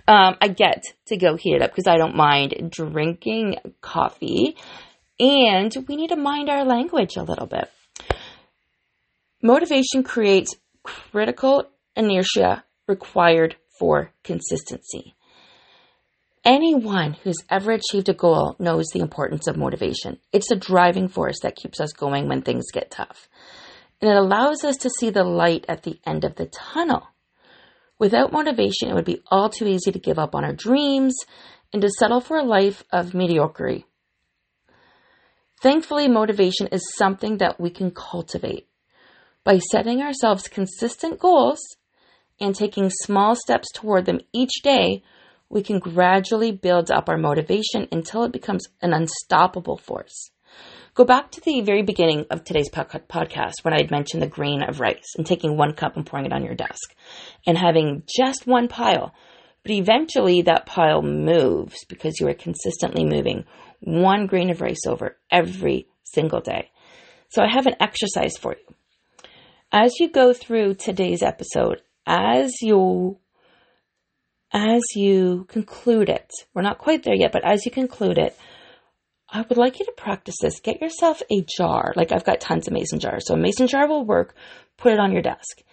Um, 0.08 0.36
I 0.42 0.48
get 0.48 0.84
to 1.08 1.18
go 1.18 1.36
heat 1.36 1.56
it 1.56 1.62
up 1.62 1.72
because 1.72 1.88
I 1.88 1.98
don't 1.98 2.16
mind 2.16 2.72
drinking 2.72 3.58
coffee 3.82 4.58
and 5.20 5.74
we 5.88 5.96
need 5.96 6.10
to 6.10 6.16
mind 6.16 6.50
our 6.50 6.66
language 6.66 7.16
a 7.16 7.24
little 7.24 7.48
bit. 7.48 7.70
Motivation 9.42 10.04
creates 10.04 10.56
critical 10.84 11.70
inertia 11.96 12.64
required 12.88 13.56
for 13.78 14.12
consistency. 14.24 15.16
Anyone 16.46 17.14
who's 17.24 17.42
ever 17.50 17.72
achieved 17.72 18.10
a 18.10 18.14
goal 18.14 18.58
knows 18.60 18.88
the 18.88 19.00
importance 19.00 19.48
of 19.48 19.56
motivation. 19.56 20.20
It's 20.34 20.52
a 20.52 20.58
driving 20.58 21.08
force 21.08 21.40
that 21.42 21.56
keeps 21.56 21.80
us 21.80 21.94
going 21.94 22.28
when 22.28 22.42
things 22.42 22.66
get 22.74 22.92
tough. 22.92 23.30
And 24.02 24.12
it 24.12 24.18
allows 24.18 24.66
us 24.66 24.76
to 24.78 24.90
see 24.90 25.10
the 25.10 25.24
light 25.24 25.64
at 25.70 25.84
the 25.84 26.00
end 26.06 26.26
of 26.26 26.36
the 26.36 26.48
tunnel. 26.48 27.08
Without 27.98 28.34
motivation, 28.34 28.90
it 28.90 28.94
would 28.94 29.06
be 29.06 29.22
all 29.28 29.50
too 29.50 29.66
easy 29.66 29.94
to 29.94 30.00
give 30.00 30.20
up 30.20 30.36
on 30.36 30.44
our 30.44 30.52
dreams 30.52 31.16
and 31.72 31.82
to 31.82 31.90
settle 31.90 32.20
for 32.20 32.38
a 32.38 32.44
life 32.44 32.84
of 32.92 33.14
mediocrity. 33.14 33.86
Thankfully, 35.62 36.10
motivation 36.10 36.68
is 36.68 36.94
something 36.98 37.38
that 37.38 37.62
we 37.62 37.70
can 37.70 37.92
cultivate. 37.92 38.68
By 39.46 39.60
setting 39.60 40.02
ourselves 40.02 40.50
consistent 40.50 41.20
goals 41.20 41.62
and 42.42 42.54
taking 42.54 42.90
small 42.90 43.38
steps 43.38 43.70
toward 43.74 44.06
them 44.06 44.20
each 44.34 44.62
day, 44.62 45.04
we 45.54 45.62
can 45.62 45.78
gradually 45.78 46.52
build 46.52 46.90
up 46.90 47.08
our 47.08 47.18
motivation 47.18 47.88
until 47.92 48.24
it 48.24 48.34
becomes 48.34 48.68
an 48.82 48.92
unstoppable 48.92 49.78
force. 49.78 50.32
Go 50.96 51.06
back 51.06 51.30
to 51.32 51.42
the 51.42 51.62
very 51.62 51.84
beginning 51.84 52.26
of 52.32 52.44
today's 52.44 52.70
podcast 52.72 53.54
when 53.62 53.74
I 53.74 53.82
had 53.82 53.92
mentioned 53.92 54.24
the 54.24 54.28
grain 54.28 54.64
of 54.64 54.80
rice 54.80 55.14
and 55.16 55.26
taking 55.26 55.56
one 55.56 55.74
cup 55.74 55.96
and 55.96 56.06
pouring 56.06 56.26
it 56.26 56.34
on 56.34 56.44
your 56.44 56.56
desk 56.56 56.96
and 57.46 57.58
having 57.58 58.04
just 58.08 58.48
one 58.48 58.68
pile. 58.68 59.14
But 59.62 59.72
eventually 59.72 60.42
that 60.42 60.66
pile 60.66 61.04
moves 61.04 61.86
because 61.86 62.20
you 62.20 62.28
are 62.28 62.34
consistently 62.34 63.06
moving 63.06 63.46
one 63.80 64.26
grain 64.26 64.50
of 64.50 64.62
rice 64.62 64.86
over 64.88 65.18
every 65.32 65.88
single 66.04 66.42
day. 66.42 66.72
So 67.30 67.44
I 67.44 67.48
have 67.52 67.68
an 67.68 67.76
exercise 67.80 68.38
for 68.38 68.56
you. 68.56 68.76
As 69.72 70.00
you 70.00 70.10
go 70.12 70.34
through 70.34 70.76
today's 70.76 71.24
episode, 71.24 71.82
as 72.06 72.52
you 72.62 73.18
as 74.54 74.82
you 74.96 75.46
conclude 75.50 76.10
it, 76.10 76.30
we're 76.54 76.62
not 76.62 76.78
quite 76.78 77.04
there 77.04 77.16
yet, 77.16 77.32
but 77.32 77.44
as 77.44 77.66
you 77.66 77.72
conclude 77.72 78.20
it, 78.20 78.38
I 79.28 79.42
would 79.42 79.58
like 79.58 79.80
you 79.80 79.86
to 79.86 79.94
practice 79.98 80.36
this. 80.40 80.60
Get 80.60 80.80
yourself 80.80 81.24
a 81.32 81.44
jar. 81.58 81.92
Like 81.96 82.12
I've 82.12 82.24
got 82.24 82.40
tons 82.40 82.68
of 82.68 82.74
mason 82.74 83.00
jars. 83.00 83.26
So 83.26 83.34
a 83.34 83.38
mason 83.38 83.68
jar 83.68 83.88
will 83.88 84.06
work. 84.06 84.36
Put 84.78 84.94
it 84.94 85.00
on 85.00 85.12
your 85.12 85.24
desk. 85.24 85.64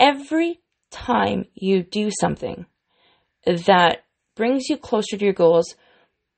Every 0.00 0.60
time 0.90 1.44
you 1.54 1.82
do 1.82 2.10
something 2.10 2.64
that 3.44 4.04
brings 4.34 4.70
you 4.70 4.78
closer 4.78 5.18
to 5.18 5.24
your 5.24 5.34
goals, 5.34 5.74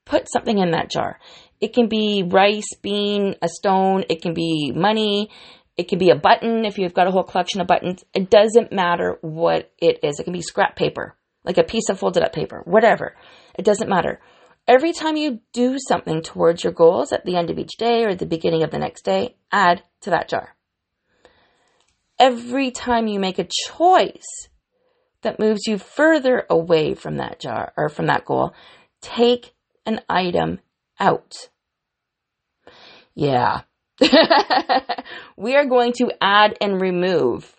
put 0.04 0.28
something 0.32 0.58
in 0.58 0.72
that 0.72 0.90
jar. 0.90 1.20
It 1.60 1.74
can 1.74 1.88
be 1.88 2.24
rice, 2.26 2.74
bean, 2.82 3.36
a 3.40 3.48
stone. 3.48 4.02
It 4.10 4.20
can 4.20 4.34
be 4.34 4.72
money. 4.74 5.30
It 5.76 5.88
can 5.88 6.00
be 6.00 6.10
a 6.10 6.16
button 6.16 6.64
if 6.64 6.76
you've 6.76 6.94
got 6.94 7.06
a 7.06 7.12
whole 7.12 7.22
collection 7.22 7.60
of 7.60 7.68
buttons. 7.68 8.04
It 8.14 8.30
doesn't 8.30 8.72
matter 8.72 9.18
what 9.20 9.72
it 9.78 10.00
is. 10.02 10.18
It 10.18 10.24
can 10.24 10.32
be 10.32 10.42
scrap 10.42 10.74
paper 10.74 11.14
like 11.48 11.58
a 11.58 11.64
piece 11.64 11.88
of 11.88 11.98
folded 11.98 12.22
up 12.22 12.34
paper, 12.34 12.62
whatever. 12.66 13.16
It 13.58 13.64
doesn't 13.64 13.88
matter. 13.88 14.20
Every 14.68 14.92
time 14.92 15.16
you 15.16 15.40
do 15.54 15.78
something 15.88 16.20
towards 16.20 16.62
your 16.62 16.74
goals 16.74 17.10
at 17.10 17.24
the 17.24 17.36
end 17.36 17.48
of 17.48 17.58
each 17.58 17.78
day 17.78 18.04
or 18.04 18.14
the 18.14 18.26
beginning 18.26 18.62
of 18.62 18.70
the 18.70 18.78
next 18.78 19.02
day, 19.02 19.36
add 19.50 19.82
to 20.02 20.10
that 20.10 20.28
jar. 20.28 20.54
Every 22.20 22.70
time 22.70 23.06
you 23.06 23.18
make 23.18 23.38
a 23.38 23.48
choice 23.66 24.48
that 25.22 25.40
moves 25.40 25.66
you 25.66 25.78
further 25.78 26.44
away 26.50 26.92
from 26.94 27.16
that 27.16 27.40
jar 27.40 27.72
or 27.78 27.88
from 27.88 28.06
that 28.06 28.26
goal, 28.26 28.52
take 29.00 29.54
an 29.86 30.00
item 30.06 30.58
out. 31.00 31.48
Yeah. 33.14 33.62
we 35.36 35.56
are 35.56 35.64
going 35.64 35.94
to 35.94 36.12
add 36.20 36.58
and 36.60 36.78
remove 36.78 37.57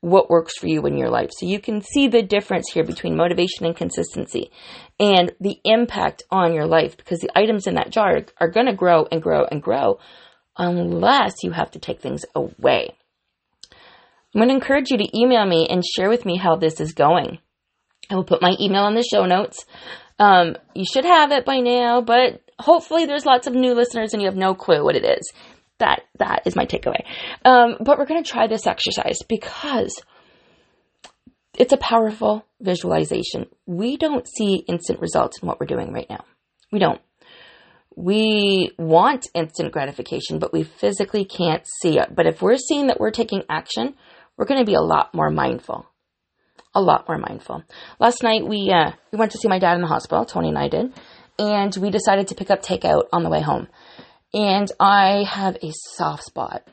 what 0.00 0.30
works 0.30 0.58
for 0.58 0.66
you 0.66 0.84
in 0.86 0.96
your 0.96 1.10
life. 1.10 1.30
So 1.32 1.46
you 1.46 1.60
can 1.60 1.80
see 1.80 2.08
the 2.08 2.22
difference 2.22 2.70
here 2.72 2.84
between 2.84 3.16
motivation 3.16 3.66
and 3.66 3.76
consistency 3.76 4.50
and 5.00 5.32
the 5.40 5.58
impact 5.64 6.22
on 6.30 6.52
your 6.52 6.66
life 6.66 6.96
because 6.96 7.20
the 7.20 7.36
items 7.36 7.66
in 7.66 7.74
that 7.74 7.90
jar 7.90 8.20
are 8.38 8.50
going 8.50 8.66
to 8.66 8.74
grow 8.74 9.06
and 9.10 9.22
grow 9.22 9.44
and 9.44 9.62
grow 9.62 9.98
unless 10.56 11.42
you 11.42 11.50
have 11.50 11.70
to 11.72 11.78
take 11.78 12.00
things 12.00 12.24
away. 12.34 12.94
I'm 14.34 14.40
going 14.40 14.48
to 14.48 14.54
encourage 14.54 14.90
you 14.90 14.98
to 14.98 15.18
email 15.18 15.46
me 15.46 15.66
and 15.68 15.82
share 15.84 16.10
with 16.10 16.26
me 16.26 16.36
how 16.36 16.56
this 16.56 16.80
is 16.80 16.92
going. 16.92 17.38
I 18.10 18.14
will 18.14 18.24
put 18.24 18.42
my 18.42 18.54
email 18.60 18.86
in 18.86 18.94
the 18.94 19.02
show 19.02 19.24
notes. 19.24 19.64
Um, 20.18 20.56
you 20.74 20.84
should 20.84 21.04
have 21.04 21.32
it 21.32 21.44
by 21.44 21.60
now, 21.60 22.00
but 22.00 22.42
hopefully 22.58 23.06
there's 23.06 23.26
lots 23.26 23.46
of 23.46 23.54
new 23.54 23.74
listeners 23.74 24.12
and 24.12 24.22
you 24.22 24.28
have 24.28 24.36
no 24.36 24.54
clue 24.54 24.84
what 24.84 24.96
it 24.96 25.04
is. 25.04 25.32
That 25.78 26.02
that 26.18 26.42
is 26.46 26.56
my 26.56 26.64
takeaway. 26.64 27.04
Um, 27.44 27.76
but 27.80 27.98
we're 27.98 28.06
going 28.06 28.22
to 28.22 28.30
try 28.30 28.46
this 28.46 28.66
exercise 28.66 29.18
because 29.28 30.00
it's 31.58 31.72
a 31.72 31.78
powerful 31.78 32.44
visualization. 32.60 33.46
We 33.66 33.96
don't 33.96 34.26
see 34.26 34.64
instant 34.68 35.00
results 35.00 35.38
in 35.42 35.48
what 35.48 35.60
we're 35.60 35.66
doing 35.66 35.92
right 35.92 36.08
now. 36.08 36.24
We 36.72 36.78
don't. 36.78 37.00
We 37.94 38.72
want 38.78 39.26
instant 39.34 39.72
gratification, 39.72 40.38
but 40.38 40.52
we 40.52 40.64
physically 40.64 41.24
can't 41.24 41.64
see 41.80 41.98
it. 41.98 42.14
But 42.14 42.26
if 42.26 42.42
we're 42.42 42.58
seeing 42.58 42.88
that 42.88 43.00
we're 43.00 43.10
taking 43.10 43.42
action, 43.48 43.94
we're 44.36 44.44
going 44.44 44.60
to 44.60 44.66
be 44.66 44.74
a 44.74 44.82
lot 44.82 45.14
more 45.14 45.30
mindful. 45.30 45.86
A 46.74 46.80
lot 46.80 47.08
more 47.08 47.16
mindful. 47.16 47.62
Last 47.98 48.22
night 48.22 48.46
we 48.46 48.70
uh, 48.70 48.92
we 49.10 49.18
went 49.18 49.32
to 49.32 49.38
see 49.38 49.48
my 49.48 49.58
dad 49.58 49.76
in 49.76 49.80
the 49.80 49.86
hospital. 49.86 50.26
Tony 50.26 50.48
and 50.48 50.58
I 50.58 50.68
did, 50.68 50.92
and 51.38 51.74
we 51.76 51.88
decided 51.88 52.28
to 52.28 52.34
pick 52.34 52.50
up 52.50 52.62
takeout 52.62 53.04
on 53.14 53.22
the 53.22 53.30
way 53.30 53.40
home. 53.40 53.68
And 54.34 54.70
I 54.78 55.24
have 55.28 55.56
a 55.56 55.72
soft 55.94 56.24
spot. 56.24 56.66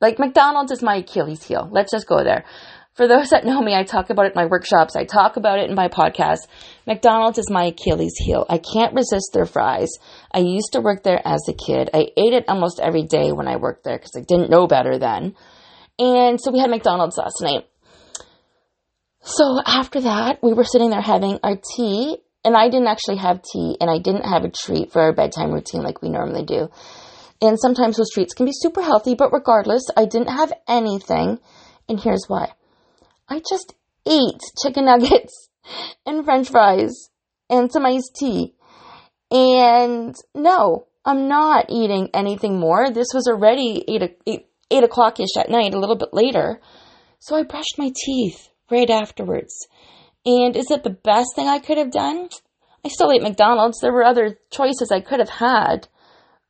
Like 0.00 0.18
McDonald's 0.18 0.72
is 0.72 0.82
my 0.82 0.96
Achilles 0.96 1.42
heel. 1.42 1.68
Let's 1.70 1.90
just 1.90 2.06
go 2.06 2.24
there. 2.24 2.44
For 2.94 3.06
those 3.06 3.30
that 3.30 3.44
know 3.44 3.60
me, 3.62 3.74
I 3.74 3.84
talk 3.84 4.10
about 4.10 4.26
it 4.26 4.32
in 4.32 4.42
my 4.42 4.46
workshops. 4.46 4.96
I 4.96 5.04
talk 5.04 5.36
about 5.36 5.58
it 5.58 5.70
in 5.70 5.76
my 5.76 5.88
podcast. 5.88 6.48
McDonald's 6.86 7.38
is 7.38 7.50
my 7.50 7.66
Achilles 7.66 8.14
heel. 8.18 8.44
I 8.48 8.58
can't 8.58 8.94
resist 8.94 9.30
their 9.32 9.46
fries. 9.46 9.90
I 10.32 10.40
used 10.40 10.72
to 10.72 10.80
work 10.80 11.02
there 11.02 11.20
as 11.24 11.40
a 11.48 11.54
kid. 11.54 11.90
I 11.94 12.08
ate 12.16 12.34
it 12.34 12.48
almost 12.48 12.80
every 12.80 13.04
day 13.04 13.32
when 13.32 13.46
I 13.46 13.56
worked 13.56 13.84
there 13.84 13.96
because 13.96 14.16
I 14.16 14.24
didn't 14.26 14.50
know 14.50 14.66
better 14.66 14.98
then. 14.98 15.36
And 15.98 16.40
so 16.40 16.50
we 16.50 16.58
had 16.58 16.70
McDonald's 16.70 17.16
last 17.16 17.40
night. 17.40 17.66
So 19.22 19.60
after 19.64 20.00
that, 20.00 20.42
we 20.42 20.52
were 20.52 20.64
sitting 20.64 20.90
there 20.90 21.00
having 21.00 21.38
our 21.42 21.56
tea, 21.76 22.18
and 22.44 22.56
I 22.56 22.68
didn't 22.68 22.88
actually 22.88 23.16
have 23.16 23.42
tea, 23.42 23.76
and 23.80 23.90
I 23.90 23.98
didn't 23.98 24.24
have 24.24 24.44
a 24.44 24.50
treat 24.50 24.92
for 24.92 25.02
our 25.02 25.12
bedtime 25.12 25.52
routine 25.52 25.82
like 25.82 26.02
we 26.02 26.08
normally 26.08 26.44
do. 26.44 26.68
And 27.42 27.58
sometimes 27.58 27.96
those 27.96 28.10
treats 28.12 28.34
can 28.34 28.46
be 28.46 28.52
super 28.54 28.82
healthy, 28.82 29.14
but 29.14 29.32
regardless, 29.32 29.82
I 29.96 30.04
didn't 30.04 30.28
have 30.28 30.52
anything. 30.68 31.38
And 31.88 31.98
here's 31.98 32.24
why 32.28 32.52
I 33.28 33.40
just 33.48 33.74
ate 34.06 34.40
chicken 34.62 34.86
nuggets 34.86 35.48
and 36.06 36.24
french 36.24 36.50
fries 36.50 37.10
and 37.48 37.72
some 37.72 37.86
iced 37.86 38.14
tea. 38.18 38.54
And 39.30 40.14
no, 40.34 40.86
I'm 41.04 41.28
not 41.28 41.66
eating 41.68 42.10
anything 42.12 42.58
more. 42.58 42.90
This 42.90 43.08
was 43.14 43.26
already 43.26 43.84
8, 43.88 44.18
eight, 44.26 44.46
8 44.70 44.84
o'clock 44.84 45.20
ish 45.20 45.36
at 45.38 45.50
night, 45.50 45.72
a 45.72 45.78
little 45.78 45.96
bit 45.96 46.10
later. 46.12 46.60
So 47.20 47.36
I 47.36 47.42
brushed 47.44 47.78
my 47.78 47.92
teeth 48.04 48.48
right 48.70 48.90
afterwards. 48.90 49.66
And 50.26 50.56
is 50.56 50.70
it 50.70 50.82
the 50.82 50.90
best 50.90 51.34
thing 51.34 51.48
I 51.48 51.58
could 51.58 51.78
have 51.78 51.90
done? 51.90 52.28
I 52.84 52.88
still 52.88 53.12
ate 53.12 53.22
McDonald's. 53.22 53.78
There 53.80 53.92
were 53.92 54.04
other 54.04 54.38
choices 54.50 54.90
I 54.90 55.00
could 55.00 55.18
have 55.18 55.28
had, 55.30 55.88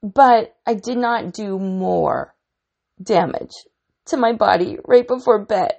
but 0.03 0.57
I 0.67 0.75
did 0.75 0.99
not 0.99 1.33
do 1.33 1.59
more 1.59 2.35
damage 3.03 3.53
to 4.07 4.17
my 4.17 4.33
body 4.33 4.79
right 4.85 5.07
before 5.07 5.45
bed. 5.45 5.73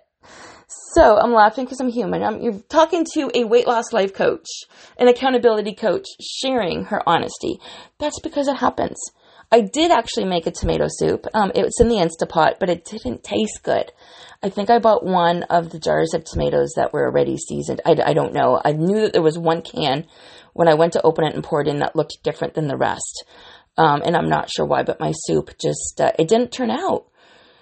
So 0.93 1.17
I'm 1.17 1.33
laughing 1.33 1.65
because 1.65 1.81
I'm 1.81 1.89
human. 1.89 2.23
I'm, 2.23 2.41
you're 2.41 2.59
talking 2.69 3.05
to 3.13 3.29
a 3.33 3.43
weight 3.43 3.67
loss 3.67 3.91
life 3.91 4.13
coach, 4.13 4.47
an 4.97 5.07
accountability 5.07 5.73
coach, 5.73 6.07
sharing 6.21 6.85
her 6.85 7.07
honesty. 7.07 7.59
That's 7.99 8.19
because 8.21 8.47
it 8.47 8.57
happens. 8.57 8.97
I 9.51 9.61
did 9.61 9.91
actually 9.91 10.25
make 10.25 10.47
a 10.47 10.51
tomato 10.51 10.85
soup. 10.87 11.27
Um, 11.33 11.51
it 11.53 11.63
was 11.63 11.77
in 11.79 11.89
the 11.89 11.95
Instapot, 11.95 12.59
but 12.59 12.69
it 12.69 12.85
didn't 12.85 13.23
taste 13.23 13.61
good. 13.63 13.91
I 14.41 14.49
think 14.49 14.69
I 14.69 14.79
bought 14.79 15.05
one 15.05 15.43
of 15.43 15.69
the 15.69 15.79
jars 15.79 16.13
of 16.13 16.23
tomatoes 16.23 16.73
that 16.77 16.93
were 16.93 17.05
already 17.05 17.37
seasoned. 17.37 17.81
I, 17.85 17.95
I 18.03 18.13
don't 18.13 18.33
know. 18.33 18.59
I 18.63 18.71
knew 18.71 19.01
that 19.01 19.13
there 19.13 19.21
was 19.21 19.37
one 19.37 19.61
can 19.61 20.07
when 20.53 20.67
I 20.67 20.73
went 20.73 20.93
to 20.93 21.01
open 21.01 21.25
it 21.25 21.35
and 21.35 21.43
pour 21.43 21.61
it 21.61 21.67
in 21.67 21.79
that 21.79 21.95
looked 21.95 22.23
different 22.23 22.53
than 22.53 22.67
the 22.67 22.77
rest. 22.77 23.25
Um, 23.77 24.01
and 24.05 24.15
I'm 24.15 24.29
not 24.29 24.49
sure 24.49 24.65
why, 24.65 24.83
but 24.83 24.99
my 24.99 25.11
soup 25.13 25.51
just, 25.61 25.99
uh, 25.99 26.11
it 26.17 26.27
didn't 26.27 26.51
turn 26.51 26.71
out. 26.71 27.07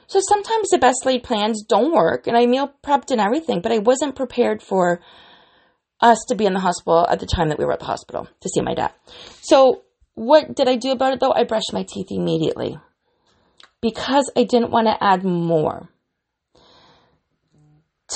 So 0.07 0.19
sometimes 0.27 0.69
the 0.69 0.79
best 0.79 1.05
laid 1.05 1.23
plans 1.23 1.63
don't 1.67 1.93
work, 1.93 2.25
and 2.25 2.35
I 2.35 2.47
meal 2.47 2.73
prepped 2.83 3.11
and 3.11 3.21
everything, 3.21 3.61
but 3.61 3.71
I 3.71 3.77
wasn't 3.77 4.15
prepared 4.15 4.63
for 4.63 5.01
us 6.01 6.17
to 6.29 6.35
be 6.35 6.45
in 6.45 6.53
the 6.53 6.59
hospital 6.59 7.05
at 7.07 7.19
the 7.19 7.27
time 7.27 7.49
that 7.49 7.59
we 7.59 7.65
were 7.65 7.73
at 7.73 7.79
the 7.79 7.85
hospital 7.85 8.27
to 8.41 8.49
see 8.49 8.61
my 8.61 8.73
dad. 8.73 8.91
So 9.41 9.83
what 10.19 10.53
did 10.53 10.67
I 10.67 10.75
do 10.75 10.91
about 10.91 11.13
it 11.13 11.21
though? 11.21 11.31
I 11.31 11.45
brushed 11.45 11.71
my 11.71 11.83
teeth 11.83 12.07
immediately 12.11 12.77
because 13.81 14.29
I 14.35 14.43
didn't 14.43 14.69
want 14.69 14.87
to 14.87 15.01
add 15.01 15.23
more 15.23 15.87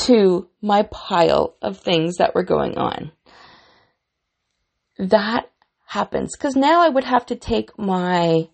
to 0.04 0.50
my 0.62 0.84
pile 0.84 1.56
of 1.62 1.78
things 1.78 2.18
that 2.18 2.36
were 2.36 2.44
going 2.44 2.78
on. 2.78 3.14
That 5.00 5.50
happens 5.86 6.36
because 6.36 6.58
now 6.58 6.84
I 6.84 6.90
would 6.90 7.06
have 7.06 7.26
to 7.28 7.38
take 7.38 7.80
my 7.80 8.50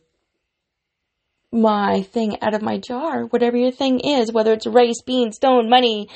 my 1.52 2.04
thing 2.04 2.38
out 2.44 2.54
of 2.54 2.62
my 2.62 2.78
jar, 2.78 3.24
whatever 3.24 3.58
your 3.58 3.72
thing 3.72 4.00
is, 4.00 4.32
whether 4.32 4.54
it's 4.54 4.68
rice, 4.68 5.02
beans, 5.04 5.38
stone, 5.38 5.72
money, 5.72 6.08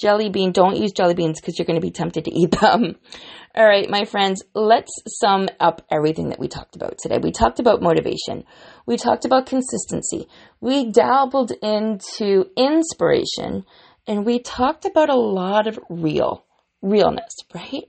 jelly 0.00 0.30
bean. 0.30 0.52
Don't 0.52 0.76
use 0.76 0.92
jelly 0.92 1.14
beans 1.14 1.40
because 1.40 1.58
you're 1.58 1.66
going 1.66 1.80
to 1.80 1.86
be 1.86 1.90
tempted 1.90 2.24
to 2.24 2.32
eat 2.32 2.52
them. 2.52 2.96
All 3.54 3.66
right, 3.66 3.90
my 3.90 4.04
friends, 4.04 4.42
let's 4.54 4.92
sum 5.06 5.48
up 5.58 5.84
everything 5.90 6.28
that 6.28 6.38
we 6.38 6.46
talked 6.46 6.76
about 6.76 6.98
today. 6.98 7.18
We 7.18 7.32
talked 7.32 7.58
about 7.58 7.82
motivation. 7.82 8.44
We 8.86 8.96
talked 8.96 9.24
about 9.24 9.46
consistency. 9.46 10.28
We 10.60 10.90
dabbled 10.90 11.52
into 11.62 12.46
inspiration 12.56 13.64
and 14.06 14.24
we 14.24 14.38
talked 14.38 14.84
about 14.84 15.10
a 15.10 15.16
lot 15.16 15.66
of 15.66 15.78
real, 15.88 16.44
realness, 16.80 17.34
right? 17.54 17.84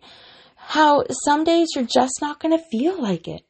How 0.55 1.03
some 1.25 1.43
days 1.43 1.69
you're 1.75 1.85
just 1.85 2.19
not 2.21 2.39
going 2.39 2.57
to 2.57 2.63
feel 2.71 3.01
like 3.01 3.27
it. 3.27 3.43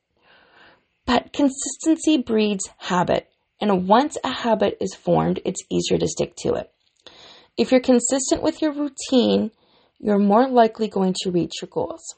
But 1.06 1.34
consistency 1.34 2.18
breeds 2.18 2.70
habit. 2.78 3.28
And 3.60 3.88
once 3.88 4.18
a 4.24 4.30
habit 4.32 4.78
is 4.82 4.96
formed, 4.96 5.40
it's 5.46 5.64
easier 5.70 5.98
to 5.98 6.08
stick 6.08 6.34
to 6.40 6.56
it. 6.56 6.72
If 7.58 7.72
you're 7.72 7.82
consistent 7.82 8.42
with 8.42 8.62
your 8.62 8.72
routine, 8.72 9.52
you're 10.00 10.20
more 10.20 10.50
likely 10.50 10.88
going 10.88 11.14
to 11.22 11.32
reach 11.32 11.54
your 11.62 11.70
goals. 11.70 12.16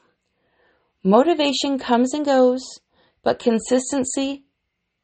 Motivation 1.02 1.78
comes 1.78 2.14
and 2.14 2.24
goes, 2.24 2.62
but 3.22 3.38
consistency 3.38 4.44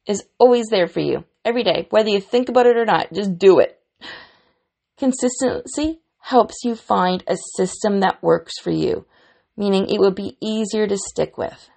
is 0.06 0.24
always 0.38 0.66
there 0.70 0.86
for 0.86 1.00
you 1.00 1.24
every 1.44 1.62
day, 1.62 1.86
whether 1.90 2.08
you 2.08 2.20
think 2.20 2.48
about 2.48 2.66
it 2.66 2.76
or 2.76 2.86
not. 2.86 3.12
Just 3.12 3.38
do 3.38 3.58
it. 3.58 3.78
Consistency 4.96 6.00
helps 6.18 6.64
you 6.64 6.74
find 6.74 7.24
a 7.26 7.36
system 7.56 8.00
that 8.00 8.22
works 8.22 8.58
for 8.60 8.70
you, 8.70 9.06
meaning 9.56 9.88
it 9.88 9.98
will 9.98 10.10
be 10.10 10.36
easier 10.40 10.86
to 10.86 10.96
stick 10.96 11.36
with. 11.36 11.68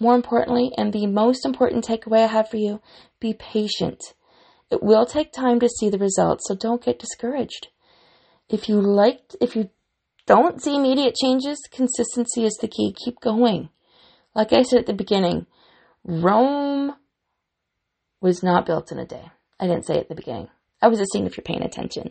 More 0.00 0.14
importantly, 0.14 0.72
and 0.76 0.92
the 0.92 1.06
most 1.06 1.46
important 1.46 1.86
takeaway 1.86 2.24
I 2.24 2.26
have 2.26 2.48
for 2.48 2.56
you, 2.56 2.80
be 3.20 3.34
patient. 3.34 4.02
It 4.74 4.82
will 4.82 5.06
take 5.06 5.30
time 5.30 5.60
to 5.60 5.68
see 5.68 5.88
the 5.88 5.98
results, 5.98 6.48
so 6.48 6.56
don't 6.56 6.84
get 6.84 6.98
discouraged. 6.98 7.68
If 8.48 8.68
you 8.68 8.80
like, 8.80 9.20
if 9.40 9.54
you 9.54 9.70
don't 10.26 10.60
see 10.60 10.74
immediate 10.74 11.14
changes, 11.14 11.60
consistency 11.70 12.44
is 12.44 12.58
the 12.60 12.66
key. 12.66 12.92
Keep 13.04 13.20
going. 13.20 13.68
Like 14.34 14.52
I 14.52 14.62
said 14.62 14.80
at 14.80 14.86
the 14.86 14.92
beginning, 14.92 15.46
Rome 16.02 16.96
was 18.20 18.42
not 18.42 18.66
built 18.66 18.90
in 18.90 18.98
a 18.98 19.06
day. 19.06 19.30
I 19.60 19.68
didn't 19.68 19.86
say 19.86 19.96
at 19.96 20.08
the 20.08 20.16
beginning. 20.16 20.48
I 20.82 20.88
was 20.88 20.98
just 20.98 21.12
seeing 21.12 21.26
if 21.26 21.36
you're 21.36 21.44
paying 21.44 21.62
attention. 21.62 22.10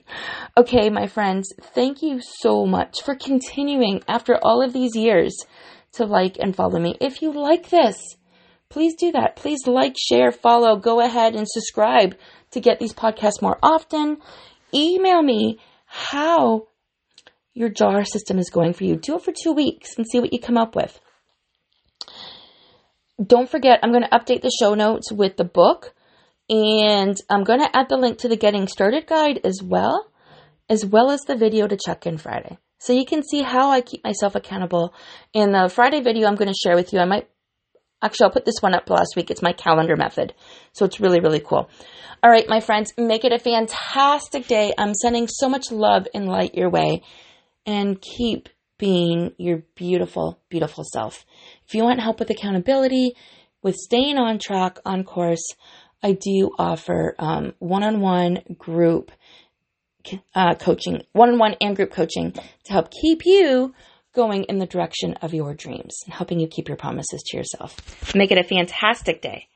Okay, 0.57 0.89
my 0.89 1.07
friends, 1.07 1.51
thank 1.75 2.01
you 2.01 2.21
so 2.21 2.65
much 2.65 3.03
for 3.03 3.13
continuing 3.13 4.01
after 4.07 4.39
all 4.41 4.63
of 4.63 4.71
these 4.71 4.95
years 4.95 5.35
to 5.95 6.05
like 6.05 6.37
and 6.39 6.55
follow 6.55 6.79
me. 6.79 6.95
If 7.01 7.21
you 7.21 7.33
like 7.33 7.69
this, 7.71 7.97
please 8.69 8.95
do 8.95 9.11
that. 9.11 9.35
Please 9.35 9.67
like, 9.67 9.95
share, 9.99 10.31
follow, 10.31 10.77
go 10.77 10.99
ahead 10.99 11.35
and 11.35 11.47
subscribe 11.47 12.15
to 12.53 12.61
get 12.61 12.79
these 12.79 12.93
podcasts 12.93 13.41
more 13.41 13.57
often. 13.61 14.17
Email 14.73 15.21
me 15.21 15.59
how 15.85 16.67
your 17.53 17.69
jar 17.69 18.03
system 18.03 18.39
is 18.39 18.49
going 18.49 18.73
for 18.73 18.83
you. 18.83 18.95
Do 18.95 19.15
it 19.15 19.23
for 19.23 19.31
two 19.31 19.51
weeks 19.51 19.97
and 19.97 20.07
see 20.07 20.19
what 20.19 20.33
you 20.33 20.39
come 20.39 20.57
up 20.57 20.75
with. 20.75 20.99
Don't 23.23 23.49
forget, 23.49 23.79
I'm 23.83 23.91
going 23.91 24.03
to 24.03 24.09
update 24.09 24.41
the 24.41 24.51
show 24.59 24.73
notes 24.73 25.11
with 25.11 25.37
the 25.37 25.43
book 25.43 25.93
and 26.49 27.15
I'm 27.29 27.43
going 27.43 27.59
to 27.59 27.75
add 27.75 27.89
the 27.89 27.97
link 27.97 28.19
to 28.19 28.27
the 28.27 28.35
Getting 28.35 28.67
Started 28.67 29.05
guide 29.05 29.39
as 29.43 29.61
well, 29.63 30.11
as 30.69 30.85
well 30.85 31.11
as 31.11 31.21
the 31.21 31.35
video 31.35 31.67
to 31.67 31.77
check 31.77 32.07
in 32.07 32.17
Friday. 32.17 32.57
So 32.79 32.91
you 32.91 33.05
can 33.05 33.23
see 33.23 33.43
how 33.43 33.69
I 33.69 33.81
keep 33.81 34.03
myself 34.03 34.35
accountable. 34.35 34.93
In 35.31 35.51
the 35.51 35.69
Friday 35.69 36.01
video 36.01 36.27
I'm 36.27 36.35
going 36.35 36.51
to 36.51 36.59
share 36.61 36.75
with 36.75 36.91
you, 36.91 36.99
I 36.99 37.05
might 37.05 37.29
actually 38.03 38.25
I'll 38.25 38.31
put 38.31 38.45
this 38.45 38.61
one 38.61 38.75
up 38.75 38.89
last 38.89 39.15
week. 39.15 39.31
It's 39.31 39.41
my 39.41 39.53
calendar 39.53 39.95
method. 39.95 40.33
So 40.73 40.85
it's 40.85 40.99
really, 40.99 41.19
really 41.19 41.39
cool. 41.39 41.69
All 42.21 42.29
right, 42.29 42.47
my 42.47 42.59
friends, 42.59 42.93
make 42.97 43.25
it 43.25 43.33
a 43.33 43.39
fantastic 43.39 44.47
day. 44.47 44.73
I'm 44.77 44.93
sending 44.93 45.27
so 45.27 45.49
much 45.49 45.71
love 45.71 46.07
and 46.13 46.27
light 46.27 46.55
your 46.55 46.69
way 46.69 47.01
and 47.65 47.99
keep 48.01 48.49
being 48.77 49.33
your 49.37 49.63
beautiful, 49.75 50.39
beautiful 50.49 50.83
self. 50.83 51.25
If 51.65 51.73
you 51.73 51.83
want 51.83 52.01
help 52.01 52.19
with 52.19 52.29
accountability, 52.29 53.15
with 53.61 53.75
staying 53.75 54.17
on 54.17 54.39
track, 54.39 54.79
on 54.85 55.03
course, 55.03 55.45
I 56.01 56.13
do 56.13 56.51
offer 56.59 57.15
one 57.59 57.83
on 57.83 58.01
one 58.01 58.39
group 58.57 59.11
uh, 60.35 60.55
coaching, 60.55 61.03
one 61.13 61.29
on 61.29 61.39
one 61.39 61.55
and 61.61 61.75
group 61.75 61.91
coaching 61.91 62.33
to 62.33 62.73
help 62.73 62.91
keep 62.91 63.25
you 63.25 63.73
going 64.13 64.43
in 64.45 64.59
the 64.59 64.65
direction 64.65 65.13
of 65.21 65.33
your 65.33 65.53
dreams 65.53 65.95
and 66.05 66.13
helping 66.13 66.39
you 66.39 66.47
keep 66.47 66.67
your 66.67 66.77
promises 66.77 67.23
to 67.23 67.37
yourself. 67.37 67.79
Make 68.15 68.31
it 68.31 68.37
a 68.37 68.43
fantastic 68.43 69.21
day. 69.21 69.47